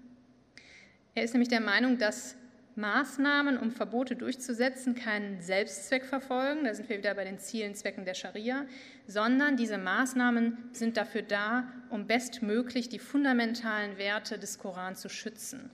[1.15, 2.37] Er ist nämlich der Meinung, dass
[2.77, 8.05] Maßnahmen, um Verbote durchzusetzen, keinen Selbstzweck verfolgen, da sind wir wieder bei den Zielen, Zwecken
[8.05, 8.67] der Scharia,
[9.07, 15.71] sondern diese Maßnahmen sind dafür da, um bestmöglich die fundamentalen Werte des Koran zu schützen.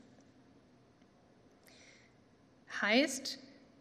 [2.80, 3.38] Heißt,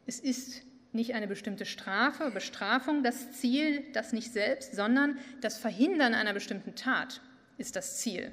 [0.08, 6.14] es ist nicht eine bestimmte Strafe, Bestrafung das Ziel, das nicht selbst, sondern das Verhindern
[6.14, 7.22] einer bestimmten Tat
[7.58, 8.32] ist das Ziel.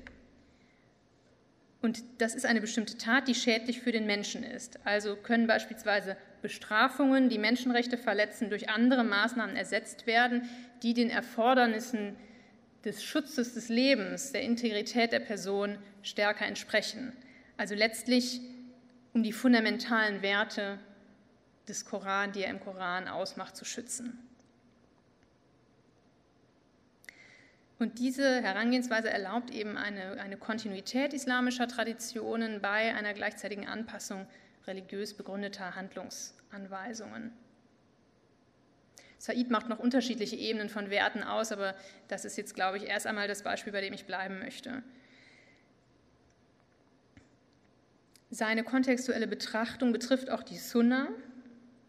[1.80, 4.80] Und das ist eine bestimmte Tat, die schädlich für den Menschen ist.
[4.84, 10.48] Also können beispielsweise Bestrafungen, die Menschenrechte verletzen, durch andere Maßnahmen ersetzt werden,
[10.82, 12.16] die den Erfordernissen
[12.84, 17.12] des Schutzes des Lebens, der Integrität der Person stärker entsprechen.
[17.56, 18.40] Also letztlich
[19.12, 20.78] um die fundamentalen Werte
[21.68, 24.27] des Koran, die er im Koran ausmacht, zu schützen.
[27.78, 34.26] Und diese Herangehensweise erlaubt eben eine, eine Kontinuität islamischer Traditionen bei einer gleichzeitigen Anpassung
[34.66, 37.32] religiös begründeter Handlungsanweisungen.
[39.18, 41.74] Said macht noch unterschiedliche Ebenen von Werten aus, aber
[42.08, 44.82] das ist jetzt, glaube ich, erst einmal das Beispiel, bei dem ich bleiben möchte.
[48.30, 51.08] Seine kontextuelle Betrachtung betrifft auch die Sunna.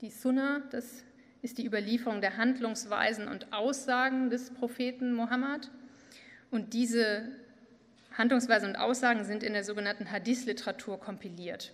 [0.01, 1.03] Die Sunna, das
[1.41, 5.69] ist die Überlieferung der Handlungsweisen und Aussagen des Propheten Mohammed.
[6.51, 7.23] Und diese
[8.17, 11.73] Handlungsweisen und Aussagen sind in der sogenannten Hadith-Literatur kompiliert.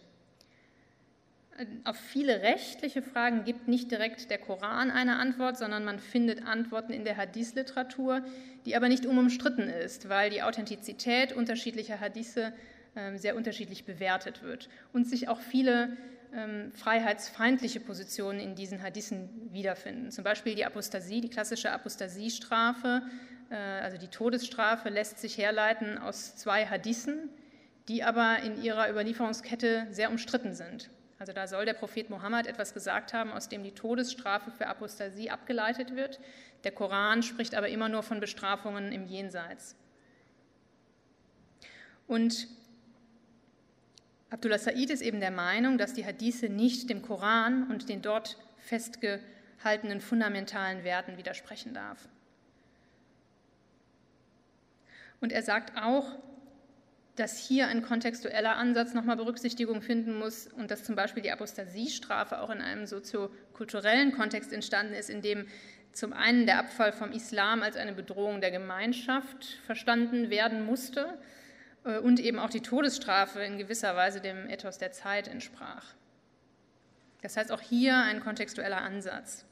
[1.85, 6.91] Auf viele rechtliche Fragen gibt nicht direkt der Koran eine Antwort, sondern man findet Antworten
[6.91, 8.21] in der Hadith-Literatur,
[8.65, 12.51] die aber nicht unumstritten ist, weil die Authentizität unterschiedlicher Hadithe
[12.97, 15.95] ähm, sehr unterschiedlich bewertet wird und sich auch viele
[16.33, 20.11] ähm, freiheitsfeindliche Positionen in diesen Hadithen wiederfinden.
[20.11, 23.03] Zum Beispiel die Apostasie, die klassische Apostasiestrafe
[23.49, 27.29] also die Todesstrafe lässt sich herleiten aus zwei Hadithen,
[27.87, 30.89] die aber in ihrer Überlieferungskette sehr umstritten sind.
[31.17, 35.29] Also da soll der Prophet Mohammed etwas gesagt haben, aus dem die Todesstrafe für Apostasie
[35.29, 36.19] abgeleitet wird.
[36.63, 39.75] Der Koran spricht aber immer nur von Bestrafungen im Jenseits.
[42.07, 42.47] Und
[44.29, 48.37] Abdullah Said ist eben der Meinung, dass die Hadithe nicht dem Koran und den dort
[48.57, 52.09] festgehaltenen fundamentalen Werten widersprechen darf.
[55.25, 56.05] Und er sagt auch,
[57.15, 62.39] dass hier ein kontextueller Ansatz nochmal Berücksichtigung finden muss und dass zum Beispiel die Apostasiestrafe
[62.39, 65.47] auch in einem soziokulturellen Kontext entstanden ist, in dem
[65.93, 71.17] zum einen der Abfall vom Islam als eine Bedrohung der Gemeinschaft verstanden werden musste
[71.85, 75.95] äh, und eben auch die Todesstrafe in gewisser Weise dem Ethos der Zeit entsprach.
[77.23, 79.44] Das heißt auch hier ein kontextueller Ansatz.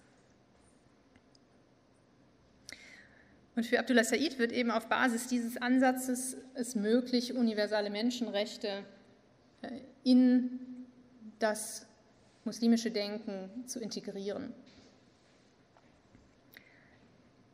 [3.56, 8.84] Und für Abdullah Said wird eben auf Basis dieses Ansatzes es möglich, universale Menschenrechte
[9.62, 9.70] äh,
[10.04, 10.60] in
[11.40, 11.86] das
[12.46, 14.54] muslimische Denken zu integrieren.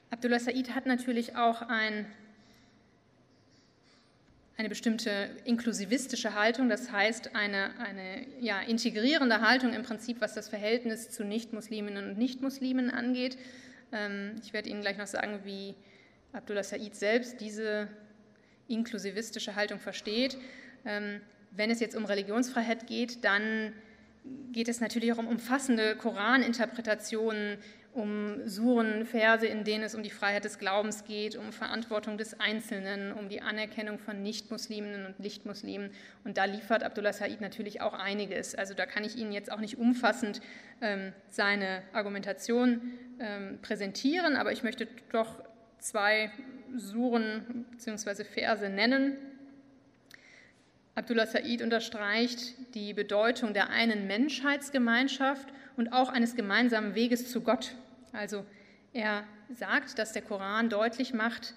[0.10, 2.06] Abdullah Said hat natürlich auch ein,
[4.58, 10.47] eine bestimmte inklusivistische Haltung, das heißt eine, eine ja, integrierende Haltung im Prinzip, was das
[10.47, 13.38] Verhältnis zu Nichtmusliminnen und Nichtmuslimen angeht.
[13.91, 15.76] Ähm, ich werde Ihnen gleich noch sagen, wie
[16.34, 17.88] Abdullah Said selbst diese
[18.67, 20.38] inklusivistische Haltung versteht.
[20.86, 21.21] Ähm,
[21.51, 23.73] wenn es jetzt um Religionsfreiheit geht, dann
[24.51, 27.57] geht es natürlich auch um umfassende Koraninterpretationen,
[27.93, 32.39] um Suren, Verse, in denen es um die Freiheit des Glaubens geht, um Verantwortung des
[32.39, 35.89] Einzelnen, um die Anerkennung von Nichtmusliminnen und Nichtmuslimen.
[36.23, 38.53] Und da liefert Abdullah Said natürlich auch einiges.
[38.53, 40.39] Also da kann ich Ihnen jetzt auch nicht umfassend
[40.82, 45.41] ähm, seine Argumentation ähm, präsentieren, aber ich möchte doch
[45.80, 46.32] zwei
[46.75, 48.23] Suren bzw.
[48.23, 49.17] Verse nennen.
[50.95, 57.75] Abdullah Said unterstreicht die Bedeutung der einen Menschheitsgemeinschaft und auch eines gemeinsamen Weges zu Gott.
[58.11, 58.45] Also
[58.91, 61.53] er sagt, dass der Koran deutlich macht,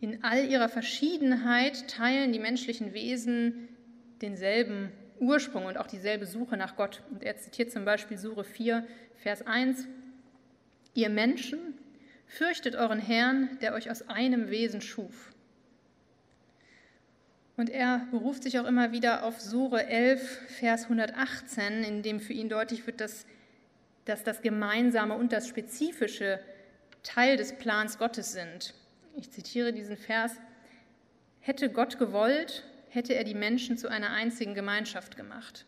[0.00, 3.68] in all ihrer Verschiedenheit teilen die menschlichen Wesen
[4.20, 7.02] denselben Ursprung und auch dieselbe Suche nach Gott.
[7.10, 8.86] Und er zitiert zum Beispiel Sure 4,
[9.16, 9.86] Vers 1,
[10.94, 11.74] Ihr Menschen
[12.26, 15.32] Fürchtet euren Herrn, der euch aus einem Wesen schuf.
[17.56, 22.32] Und er beruft sich auch immer wieder auf Sure 11, Vers 118, in dem für
[22.32, 23.26] ihn deutlich wird, dass,
[24.04, 26.40] dass das Gemeinsame und das Spezifische
[27.04, 28.74] Teil des Plans Gottes sind.
[29.16, 30.32] Ich zitiere diesen Vers.
[31.40, 35.66] Hätte Gott gewollt, hätte er die Menschen zu einer einzigen Gemeinschaft gemacht.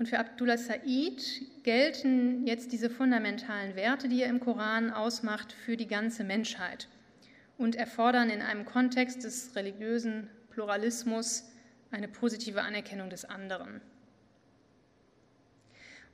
[0.00, 5.76] Und für Abdullah Said gelten jetzt diese fundamentalen Werte, die er im Koran ausmacht, für
[5.76, 6.88] die ganze Menschheit
[7.58, 11.44] und erfordern in einem Kontext des religiösen Pluralismus
[11.90, 13.82] eine positive Anerkennung des anderen.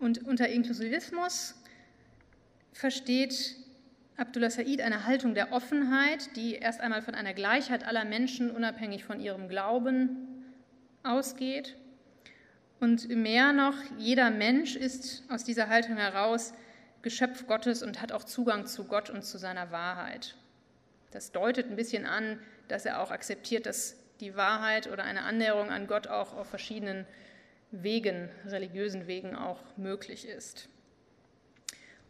[0.01, 1.55] Und unter Inklusivismus
[2.72, 3.55] versteht
[4.16, 9.05] Abdullah Said eine Haltung der Offenheit, die erst einmal von einer Gleichheit aller Menschen unabhängig
[9.05, 10.43] von ihrem Glauben
[11.05, 11.76] ausgeht
[12.81, 16.53] und mehr noch, jeder Mensch ist aus dieser Haltung heraus
[17.03, 20.37] Geschöpf Gottes und hat auch Zugang zu Gott und zu seiner Wahrheit.
[21.11, 25.70] Das deutet ein bisschen an, dass er auch akzeptiert, dass die Wahrheit oder eine Annäherung
[25.70, 27.07] an Gott auch auf verschiedenen
[27.70, 30.68] Wegen, religiösen Wegen auch möglich ist.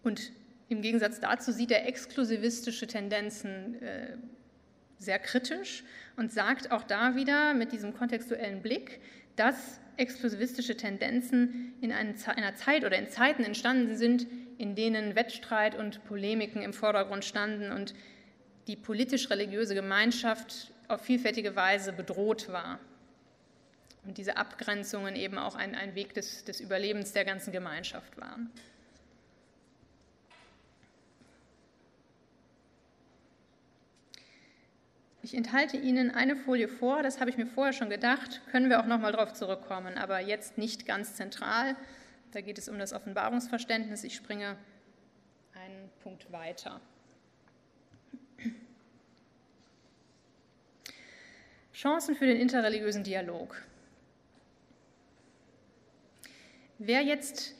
[0.03, 0.33] Und
[0.69, 4.17] im Gegensatz dazu sieht er exklusivistische Tendenzen äh,
[4.99, 5.85] sehr kritisch
[6.17, 9.01] und sagt auch da wieder mit diesem kontextuellen Blick,
[9.37, 14.27] dass exklusivistische Tendenzen in einer Zeit oder in Zeiten entstanden sind,
[14.59, 17.95] in denen Wettstreit und Polemiken im Vordergrund standen und
[18.67, 22.79] die politisch-religiöse Gemeinschaft auf vielfältige Weise bedroht war.
[24.05, 28.51] Und diese Abgrenzungen eben auch ein, ein Weg des, des Überlebens der ganzen Gemeinschaft waren.
[35.27, 38.79] Ich enthalte Ihnen eine Folie vor, das habe ich mir vorher schon gedacht, können wir
[38.79, 41.75] auch noch mal darauf zurückkommen, aber jetzt nicht ganz zentral.
[42.31, 44.05] Da geht es um das Offenbarungsverständnis.
[44.05, 44.57] Ich springe
[45.53, 46.81] einen Punkt weiter.
[51.75, 53.61] Chancen für den interreligiösen Dialog.
[56.79, 57.57] Wer jetzt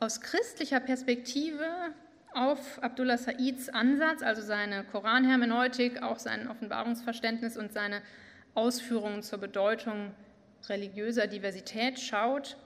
[0.00, 1.94] aus christlicher Perspektive
[2.34, 8.02] auf Abdullah Saids Ansatz, also seine Koranhermeneutik, auch sein Offenbarungsverständnis und seine
[8.54, 10.12] Ausführungen zur Bedeutung
[10.68, 12.56] religiöser Diversität schaut,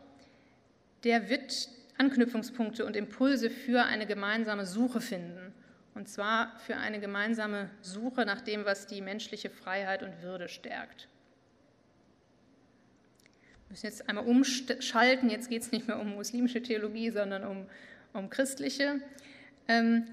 [1.05, 5.53] der wird Anknüpfungspunkte und Impulse für eine gemeinsame Suche finden.
[5.95, 11.09] Und zwar für eine gemeinsame Suche nach dem, was die menschliche Freiheit und Würde stärkt.
[13.67, 15.29] Wir müssen jetzt einmal umschalten.
[15.29, 17.67] Jetzt geht es nicht mehr um muslimische Theologie, sondern um,
[18.15, 19.01] um christliche.
[19.69, 20.07] Ähm,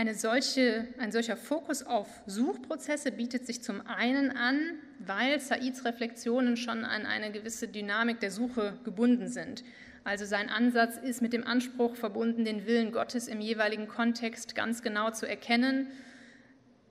[0.00, 6.56] eine solche, ein solcher Fokus auf Suchprozesse bietet sich zum einen an, weil Saids Reflexionen
[6.56, 9.62] schon an eine gewisse Dynamik der Suche gebunden sind.
[10.04, 14.82] Also sein Ansatz ist mit dem Anspruch verbunden, den Willen Gottes im jeweiligen Kontext ganz
[14.82, 15.88] genau zu erkennen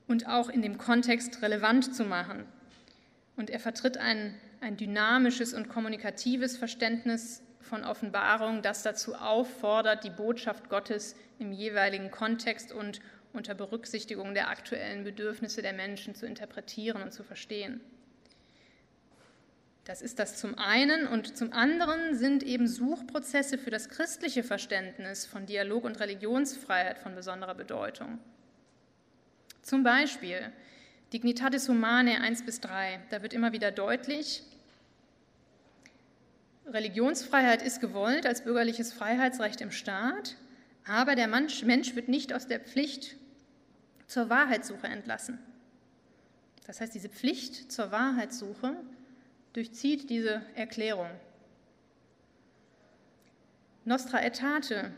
[0.08, 2.45] und auch in dem Kontext relevant zu machen.
[3.36, 10.09] Und er vertritt ein, ein dynamisches und kommunikatives Verständnis von Offenbarung, das dazu auffordert, die
[10.09, 12.99] Botschaft Gottes im jeweiligen Kontext und
[13.32, 17.80] unter Berücksichtigung der aktuellen Bedürfnisse der Menschen zu interpretieren und zu verstehen.
[19.86, 25.26] Das ist das zum einen und zum anderen sind eben Suchprozesse für das christliche Verständnis
[25.26, 28.20] von Dialog und Religionsfreiheit von besonderer Bedeutung.
[29.61, 30.51] Zum Beispiel
[31.11, 34.43] Dignitatis Humanae 1 bis 3, da wird immer wieder deutlich,
[36.74, 40.36] Religionsfreiheit ist gewollt als bürgerliches Freiheitsrecht im Staat,
[40.86, 41.63] aber der Mensch
[41.95, 43.15] wird nicht aus der Pflicht
[44.07, 45.39] zur Wahrheitssuche entlassen.
[46.65, 48.76] Das heißt, diese Pflicht zur Wahrheitssuche
[49.53, 51.09] durchzieht diese Erklärung.
[53.86, 54.91] Nostra Aetate,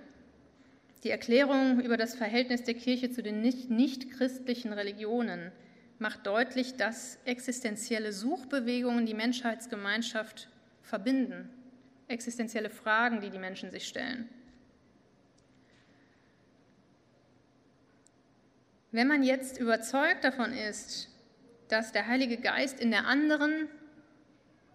[1.03, 5.51] die Erklärung über das Verhältnis der Kirche zu den nicht-christlichen Religionen,
[5.97, 10.49] macht deutlich, dass existenzielle Suchbewegungen die Menschheitsgemeinschaft
[10.81, 11.49] verbinden,
[12.11, 14.29] existenzielle Fragen, die die Menschen sich stellen.
[18.91, 21.09] Wenn man jetzt überzeugt davon ist,
[21.69, 23.69] dass der Heilige Geist in der anderen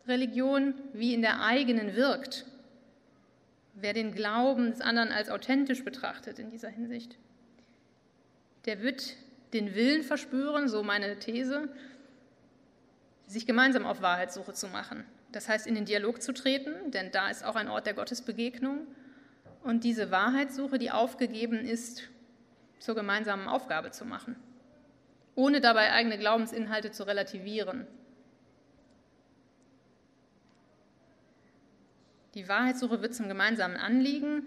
[0.09, 2.47] Religion wie in der eigenen wirkt.
[3.75, 7.19] Wer den Glauben des anderen als authentisch betrachtet in dieser Hinsicht,
[8.65, 9.17] der wird
[9.53, 11.69] den Willen verspüren, so meine These,
[13.27, 15.05] sich gemeinsam auf Wahrheitssuche zu machen.
[15.33, 18.87] Das heißt, in den Dialog zu treten, denn da ist auch ein Ort der Gottesbegegnung.
[19.63, 22.03] Und diese Wahrheitssuche, die aufgegeben ist,
[22.79, 24.37] zur gemeinsamen Aufgabe zu machen,
[25.35, 27.87] ohne dabei eigene Glaubensinhalte zu relativieren
[32.37, 34.47] Die Wahrheitssuche wird zum gemeinsamen Anliegen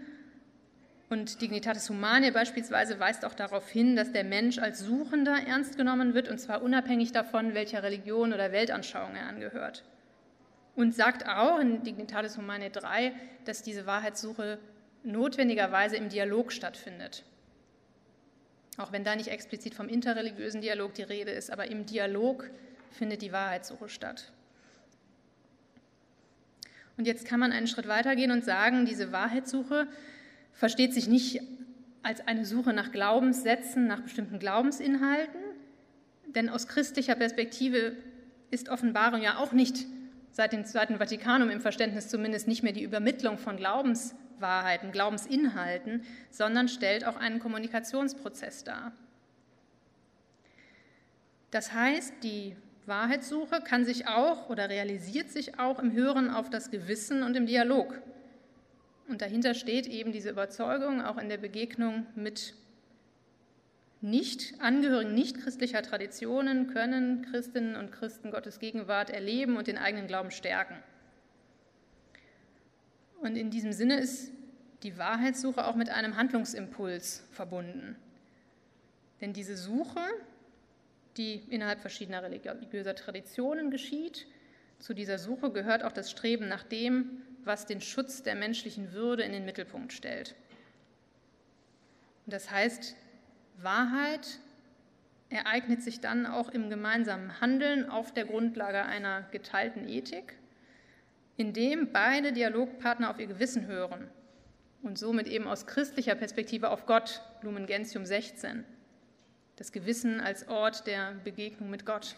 [1.10, 6.14] und Dignitatis Humanae beispielsweise weist auch darauf hin, dass der Mensch als Suchender ernst genommen
[6.14, 9.84] wird, und zwar unabhängig davon, welcher Religion oder Weltanschauung er angehört.
[10.80, 13.12] Und sagt auch in Dignitatis Humanae 3,
[13.44, 14.60] dass diese Wahrheitssuche
[15.04, 17.26] notwendigerweise im Dialog stattfindet.
[18.78, 22.50] Auch wenn da nicht explizit vom interreligiösen Dialog die Rede ist, aber im Dialog
[22.92, 24.32] findet die Wahrheitssuche statt.
[26.96, 29.86] Und jetzt kann man einen Schritt weitergehen und sagen, diese Wahrheitssuche
[30.54, 31.42] versteht sich nicht
[32.04, 35.42] als eine Suche nach Glaubenssätzen, nach bestimmten Glaubensinhalten,
[36.28, 37.98] denn aus christlicher Perspektive
[38.50, 39.86] ist Offenbarung ja auch nicht
[40.32, 46.68] seit dem Zweiten Vatikanum im Verständnis zumindest nicht mehr die Übermittlung von Glaubenswahrheiten, Glaubensinhalten, sondern
[46.68, 48.92] stellt auch einen Kommunikationsprozess dar.
[51.52, 52.56] Das heißt, die
[52.86, 57.46] Wahrheitssuche kann sich auch oder realisiert sich auch im Hören auf das Gewissen und im
[57.46, 58.02] Dialog.
[59.08, 62.54] Und dahinter steht eben diese Überzeugung, auch in der Begegnung mit
[64.02, 70.32] nicht Angehörigen nichtchristlicher Traditionen können Christinnen und Christen Gottes Gegenwart erleben und den eigenen Glauben
[70.32, 70.76] stärken.
[73.22, 74.32] Und in diesem Sinne ist
[74.84, 77.97] die Wahrheitssuche auch mit einem Handlungsimpuls verbunden.
[79.20, 80.00] Denn diese Suche
[81.20, 84.26] die innerhalb verschiedener religiöser Traditionen geschieht.
[84.80, 89.24] Zu dieser Suche gehört auch das Streben nach dem, was den Schutz der menschlichen Würde
[89.24, 90.36] in den Mittelpunkt stellt.
[92.26, 92.95] Und das heißt,
[93.64, 94.39] Wahrheit
[95.30, 100.36] ereignet sich dann auch im gemeinsamen Handeln auf der Grundlage einer geteilten Ethik,
[101.38, 104.10] indem beide Dialogpartner auf ihr Gewissen hören
[104.82, 108.66] und somit eben aus christlicher Perspektive auf Gott, Lumen Gentium 16
[109.60, 112.16] das Gewissen als Ort der Begegnung mit Gott.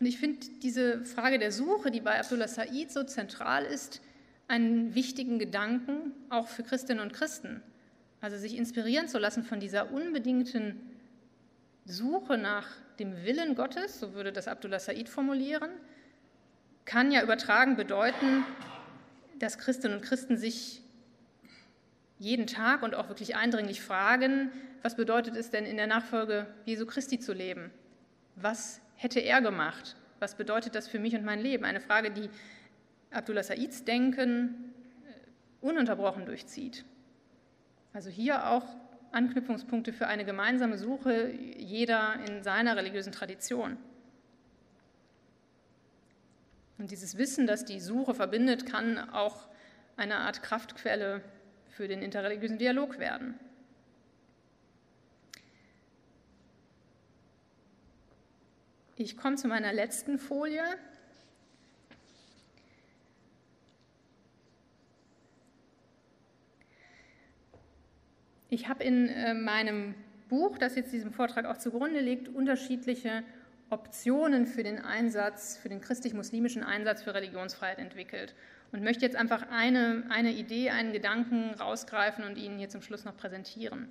[0.00, 4.02] Und ich finde diese Frage der Suche, die bei Abdullah Said so zentral ist,
[4.52, 7.62] einen wichtigen Gedanken auch für Christinnen und Christen.
[8.20, 10.78] Also sich inspirieren zu lassen von dieser unbedingten
[11.86, 15.70] Suche nach dem Willen Gottes, so würde das Abdullah Said formulieren,
[16.84, 18.44] kann ja übertragen bedeuten,
[19.38, 20.82] dass Christinnen und Christen sich
[22.18, 26.84] jeden Tag und auch wirklich eindringlich fragen, was bedeutet es denn in der Nachfolge Jesu
[26.84, 27.70] Christi zu leben?
[28.36, 29.96] Was hätte er gemacht?
[30.20, 31.64] Was bedeutet das für mich und mein Leben?
[31.64, 32.28] Eine Frage, die
[33.12, 34.72] Abdullah Saids Denken
[35.04, 36.84] äh, ununterbrochen durchzieht.
[37.92, 38.66] Also hier auch
[39.12, 43.76] Anknüpfungspunkte für eine gemeinsame Suche, jeder in seiner religiösen Tradition.
[46.78, 49.48] Und dieses Wissen, das die Suche verbindet, kann auch
[49.96, 51.22] eine Art Kraftquelle
[51.68, 53.38] für den interreligiösen Dialog werden.
[58.96, 60.62] Ich komme zu meiner letzten Folie.
[68.52, 69.94] Ich habe in äh, meinem
[70.28, 73.22] Buch, das jetzt diesem Vortrag auch zugrunde liegt, unterschiedliche
[73.70, 78.34] Optionen für den Einsatz, für den christlich-muslimischen Einsatz für Religionsfreiheit entwickelt
[78.70, 83.06] und möchte jetzt einfach eine, eine Idee, einen Gedanken rausgreifen und Ihnen hier zum Schluss
[83.06, 83.88] noch präsentieren.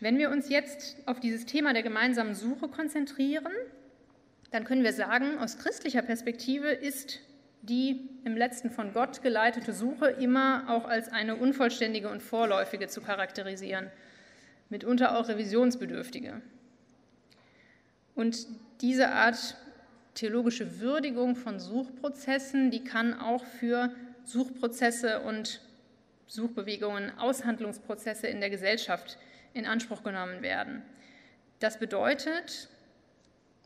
[0.00, 3.54] Wenn wir uns jetzt auf dieses Thema der gemeinsamen Suche konzentrieren,
[4.50, 7.20] dann können wir sagen, aus christlicher Perspektive ist
[7.62, 13.00] die im letzten von Gott geleitete Suche immer auch als eine unvollständige und vorläufige zu
[13.00, 13.90] charakterisieren,
[14.68, 16.42] mitunter auch revisionsbedürftige.
[18.14, 18.46] Und
[18.80, 19.56] diese Art
[20.14, 23.90] theologische Würdigung von Suchprozessen, die kann auch für
[24.24, 25.60] Suchprozesse und
[26.26, 29.18] Suchbewegungen, Aushandlungsprozesse in der Gesellschaft
[29.54, 30.82] in Anspruch genommen werden.
[31.60, 32.68] Das bedeutet,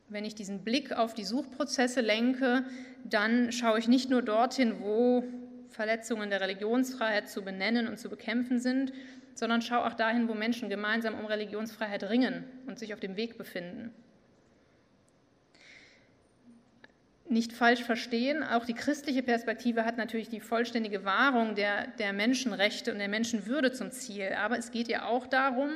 [0.08, 2.64] wenn ich diesen Blick auf die Suchprozesse lenke,
[3.04, 5.24] dann schaue ich nicht nur dorthin, wo
[5.68, 8.92] Verletzungen der Religionsfreiheit zu benennen und zu bekämpfen sind,
[9.34, 13.36] sondern schaue auch dahin, wo Menschen gemeinsam um Religionsfreiheit ringen und sich auf dem Weg
[13.36, 13.92] befinden.
[17.28, 22.92] Nicht falsch verstehen, auch die christliche Perspektive hat natürlich die vollständige Wahrung der, der Menschenrechte
[22.92, 25.70] und der Menschenwürde zum Ziel, aber es geht ja auch darum,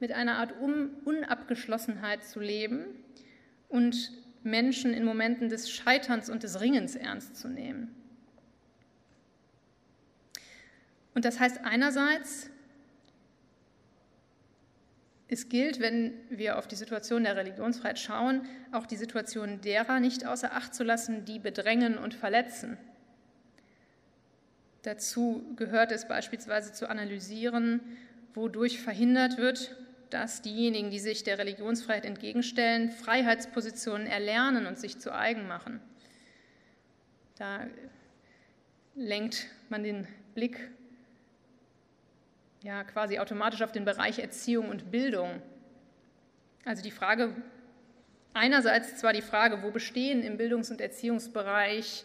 [0.00, 0.54] mit einer Art
[1.04, 2.86] Unabgeschlossenheit zu leben
[3.72, 4.12] und
[4.42, 7.94] Menschen in Momenten des Scheiterns und des Ringens ernst zu nehmen.
[11.14, 12.50] Und das heißt einerseits,
[15.28, 18.42] es gilt, wenn wir auf die Situation der Religionsfreiheit schauen,
[18.72, 22.76] auch die Situation derer nicht außer Acht zu lassen, die bedrängen und verletzen.
[24.82, 27.80] Dazu gehört es beispielsweise zu analysieren,
[28.34, 29.74] wodurch verhindert wird,
[30.12, 35.80] dass diejenigen, die sich der Religionsfreiheit entgegenstellen, Freiheitspositionen erlernen und sich zu eigen machen.
[37.38, 37.66] Da
[38.94, 40.70] lenkt man den Blick
[42.62, 45.40] ja quasi automatisch auf den Bereich Erziehung und Bildung.
[46.64, 47.34] Also die Frage,
[48.34, 52.04] einerseits zwar die Frage, wo bestehen im Bildungs- und Erziehungsbereich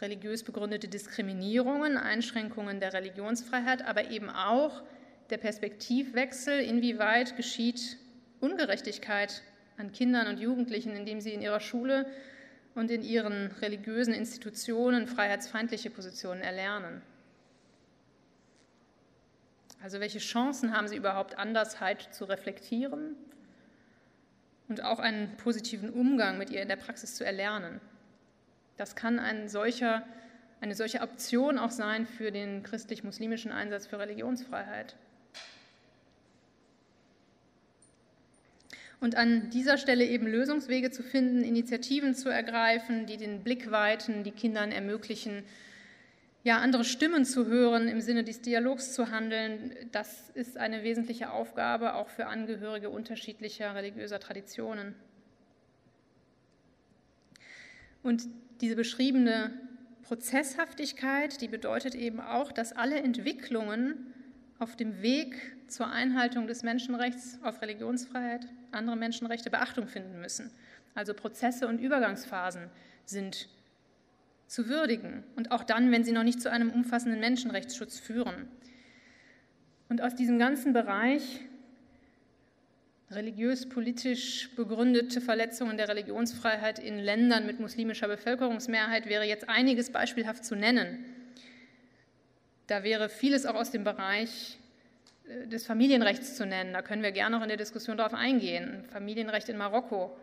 [0.00, 4.82] religiös begründete Diskriminierungen, Einschränkungen der Religionsfreiheit, aber eben auch,
[5.30, 7.96] der Perspektivwechsel, inwieweit geschieht
[8.40, 9.42] Ungerechtigkeit
[9.76, 12.06] an Kindern und Jugendlichen, indem sie in ihrer Schule
[12.74, 17.02] und in ihren religiösen Institutionen freiheitsfeindliche Positionen erlernen.
[19.82, 23.16] Also welche Chancen haben sie überhaupt, Andersheit zu reflektieren
[24.68, 27.80] und auch einen positiven Umgang mit ihr in der Praxis zu erlernen?
[28.76, 30.06] Das kann ein solcher,
[30.60, 34.96] eine solche Option auch sein für den christlich-muslimischen Einsatz für Religionsfreiheit.
[39.04, 44.24] Und an dieser Stelle eben Lösungswege zu finden, Initiativen zu ergreifen, die den Blick weiten,
[44.24, 45.42] die Kindern ermöglichen,
[46.42, 51.32] ja, andere Stimmen zu hören, im Sinne des Dialogs zu handeln, das ist eine wesentliche
[51.32, 54.94] Aufgabe auch für Angehörige unterschiedlicher religiöser Traditionen.
[58.02, 58.22] Und
[58.62, 59.52] diese beschriebene
[60.04, 64.14] Prozesshaftigkeit, die bedeutet eben auch, dass alle Entwicklungen
[64.58, 65.36] auf dem Weg
[65.68, 70.50] zur Einhaltung des Menschenrechts auf Religionsfreiheit, andere Menschenrechte Beachtung finden müssen.
[70.94, 72.70] Also Prozesse und Übergangsphasen
[73.04, 73.48] sind
[74.46, 78.48] zu würdigen und auch dann, wenn sie noch nicht zu einem umfassenden Menschenrechtsschutz führen.
[79.88, 81.40] Und aus diesem ganzen Bereich
[83.10, 90.54] religiös-politisch begründete Verletzungen der Religionsfreiheit in Ländern mit muslimischer Bevölkerungsmehrheit wäre jetzt einiges beispielhaft zu
[90.54, 91.04] nennen.
[92.66, 94.58] Da wäre vieles auch aus dem Bereich
[95.26, 96.72] des Familienrechts zu nennen.
[96.72, 98.84] Da können wir gerne noch in der Diskussion darauf eingehen.
[98.90, 100.16] Familienrecht in Marokko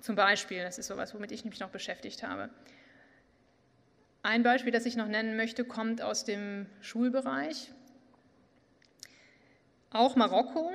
[0.00, 2.50] zum Beispiel, das ist sowas, womit ich mich noch beschäftigt habe.
[4.22, 7.72] Ein Beispiel, das ich noch nennen möchte, kommt aus dem Schulbereich.
[9.90, 10.70] Auch Marokko.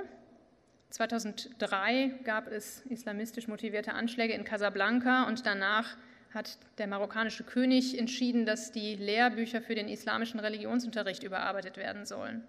[0.90, 5.98] 2003 gab es islamistisch motivierte Anschläge in Casablanca und danach
[6.34, 12.44] hat der marokkanische König entschieden, dass die Lehrbücher für den islamischen Religionsunterricht überarbeitet werden sollen.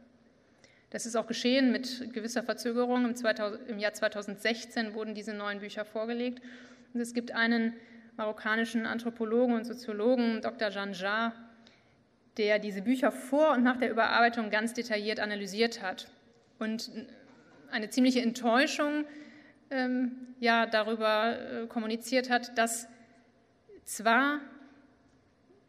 [0.95, 3.05] Das ist auch geschehen mit gewisser Verzögerung.
[3.05, 6.41] Im, 2000, Im, Jahr 2016 wurden diese neuen Bücher vorgelegt.
[6.93, 7.73] Und es gibt einen
[8.17, 10.71] marokkanischen Anthropologen und Soziologen, Dr.
[10.71, 11.33] Jean Jarre,
[12.37, 16.07] der diese Bücher vor und nach der Überarbeitung ganz detailliert analysiert hat
[16.61, 16.93] und
[17.73, 19.05] eine ziemliche Enttäuschung
[19.73, 22.87] ähm, ja, darüber äh, kommuniziert hat, dass
[23.85, 24.39] zwar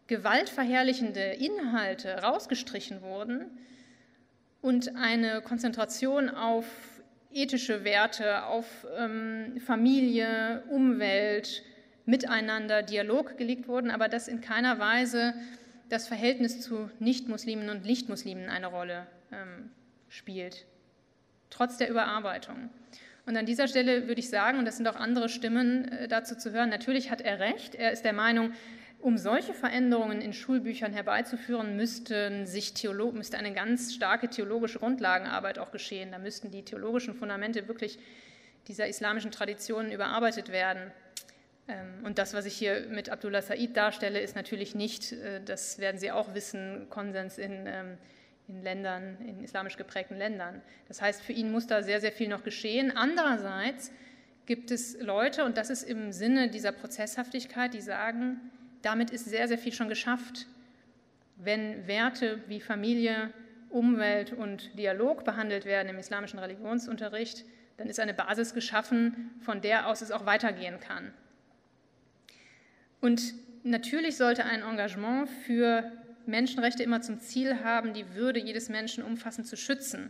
[0.05, 3.49] gewaltverherrlichende Inhalte rausgestrichen wurden
[4.65, 6.65] und eine Konzentration auf
[7.31, 8.65] ethische Werte, auf
[8.97, 11.61] ähm, Familie, Umwelt,
[12.07, 15.35] Miteinander, Dialog gelegt wurden, aber dass in keiner Weise
[15.89, 19.69] das Verhältnis zu Nichtmuslimen und Nichtmuslimen eine Rolle ähm,
[20.09, 20.65] spielt,
[21.51, 22.71] trotz der Überarbeitung.
[23.27, 26.35] Und an dieser Stelle würde ich sagen, und das sind auch andere Stimmen äh, dazu
[26.35, 27.75] zu hören, natürlich hat er recht.
[27.75, 28.51] Er ist der Meinung,
[29.05, 35.59] um solche Veränderungen in Schulbüchern herbeizuführen, müssten sich Theolo müsste eine ganz starke theologische Grundlagenarbeit
[35.59, 36.11] auch geschehen.
[36.11, 37.99] Da müssten die theologischen Fundamente wirklich
[38.67, 40.91] dieser islamischen Traditionen überarbeitet werden.
[41.67, 45.77] Ähm, und das, was ich hier mit Abdullah Said darstelle, ist natürlich nicht, äh, das
[45.77, 47.99] werden Sie auch wissen, Konsens in, ähm,
[48.47, 50.63] in Ländern, in islamisch geprägten Ländern.
[50.87, 52.91] Das heißt, für ihn muss da sehr, sehr viel noch geschehen.
[52.97, 53.91] Andererseits
[54.47, 58.51] gibt es Leute, und das ist im Sinne dieser Prozesshaftigkeit, die sagen,
[58.85, 60.45] damit ist sehr, sehr viel schon geschafft.
[61.37, 63.31] Wenn Werte wie Familie,
[63.69, 67.43] Umwelt und Dialog behandelt werden im islamischen Religionsunterricht,
[67.77, 71.11] dann ist eine Basis geschaffen, von der aus es auch weitergehen kann.
[73.01, 73.33] Und
[73.63, 75.91] natürlich sollte ein Engagement für
[76.25, 80.09] Menschenrechte immer zum Ziel haben, die Würde jedes Menschen umfassend zu schützen.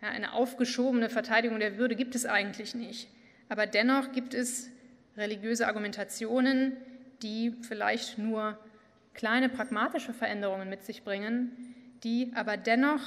[0.00, 3.08] Ja, eine aufgeschobene Verteidigung der Würde gibt es eigentlich nicht.
[3.48, 4.70] Aber dennoch gibt es
[5.16, 6.76] religiöse Argumentationen,
[7.22, 8.58] die vielleicht nur
[9.14, 13.00] kleine pragmatische Veränderungen mit sich bringen, die aber dennoch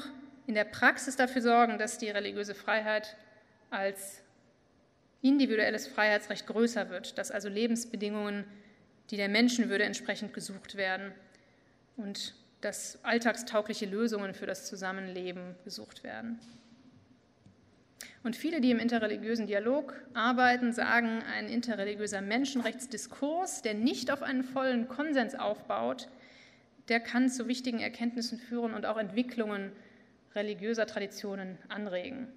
[0.48, 3.16] in der Praxis dafür sorgen, dass die religiöse Freiheit
[3.70, 4.22] als
[5.22, 8.46] individuelles Freiheitsrecht größer wird, dass also Lebensbedingungen,
[9.10, 11.14] die der Menschenwürde entsprechend gesucht werden
[11.96, 16.40] und dass alltagstaugliche Lösungen für das Zusammenleben gesucht werden.
[18.24, 24.44] Und viele, die im interreligiösen Dialog arbeiten, sagen, ein interreligiöser Menschenrechtsdiskurs, der nicht auf einen
[24.44, 26.08] vollen Konsens aufbaut,
[26.88, 29.72] der kann zu wichtigen Erkenntnissen führen und auch Entwicklungen
[30.36, 32.28] religiöser Traditionen anregen.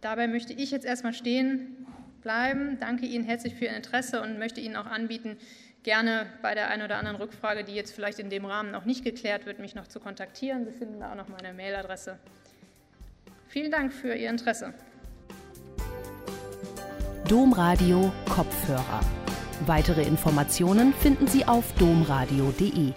[0.00, 1.86] Dabei möchte ich jetzt erstmal stehen
[2.22, 2.78] bleiben.
[2.78, 5.38] Danke Ihnen herzlich für Ihr Interesse und möchte Ihnen auch anbieten,
[5.82, 9.04] gerne bei der einen oder anderen Rückfrage, die jetzt vielleicht in dem Rahmen noch nicht
[9.04, 10.64] geklärt wird, mich noch zu kontaktieren.
[10.64, 12.18] Sie finden da auch noch meine Mailadresse.
[13.56, 14.74] Vielen Dank für Ihr Interesse.
[17.26, 19.00] Domradio Kopfhörer.
[19.64, 22.92] Weitere Informationen finden Sie auf domradio.de.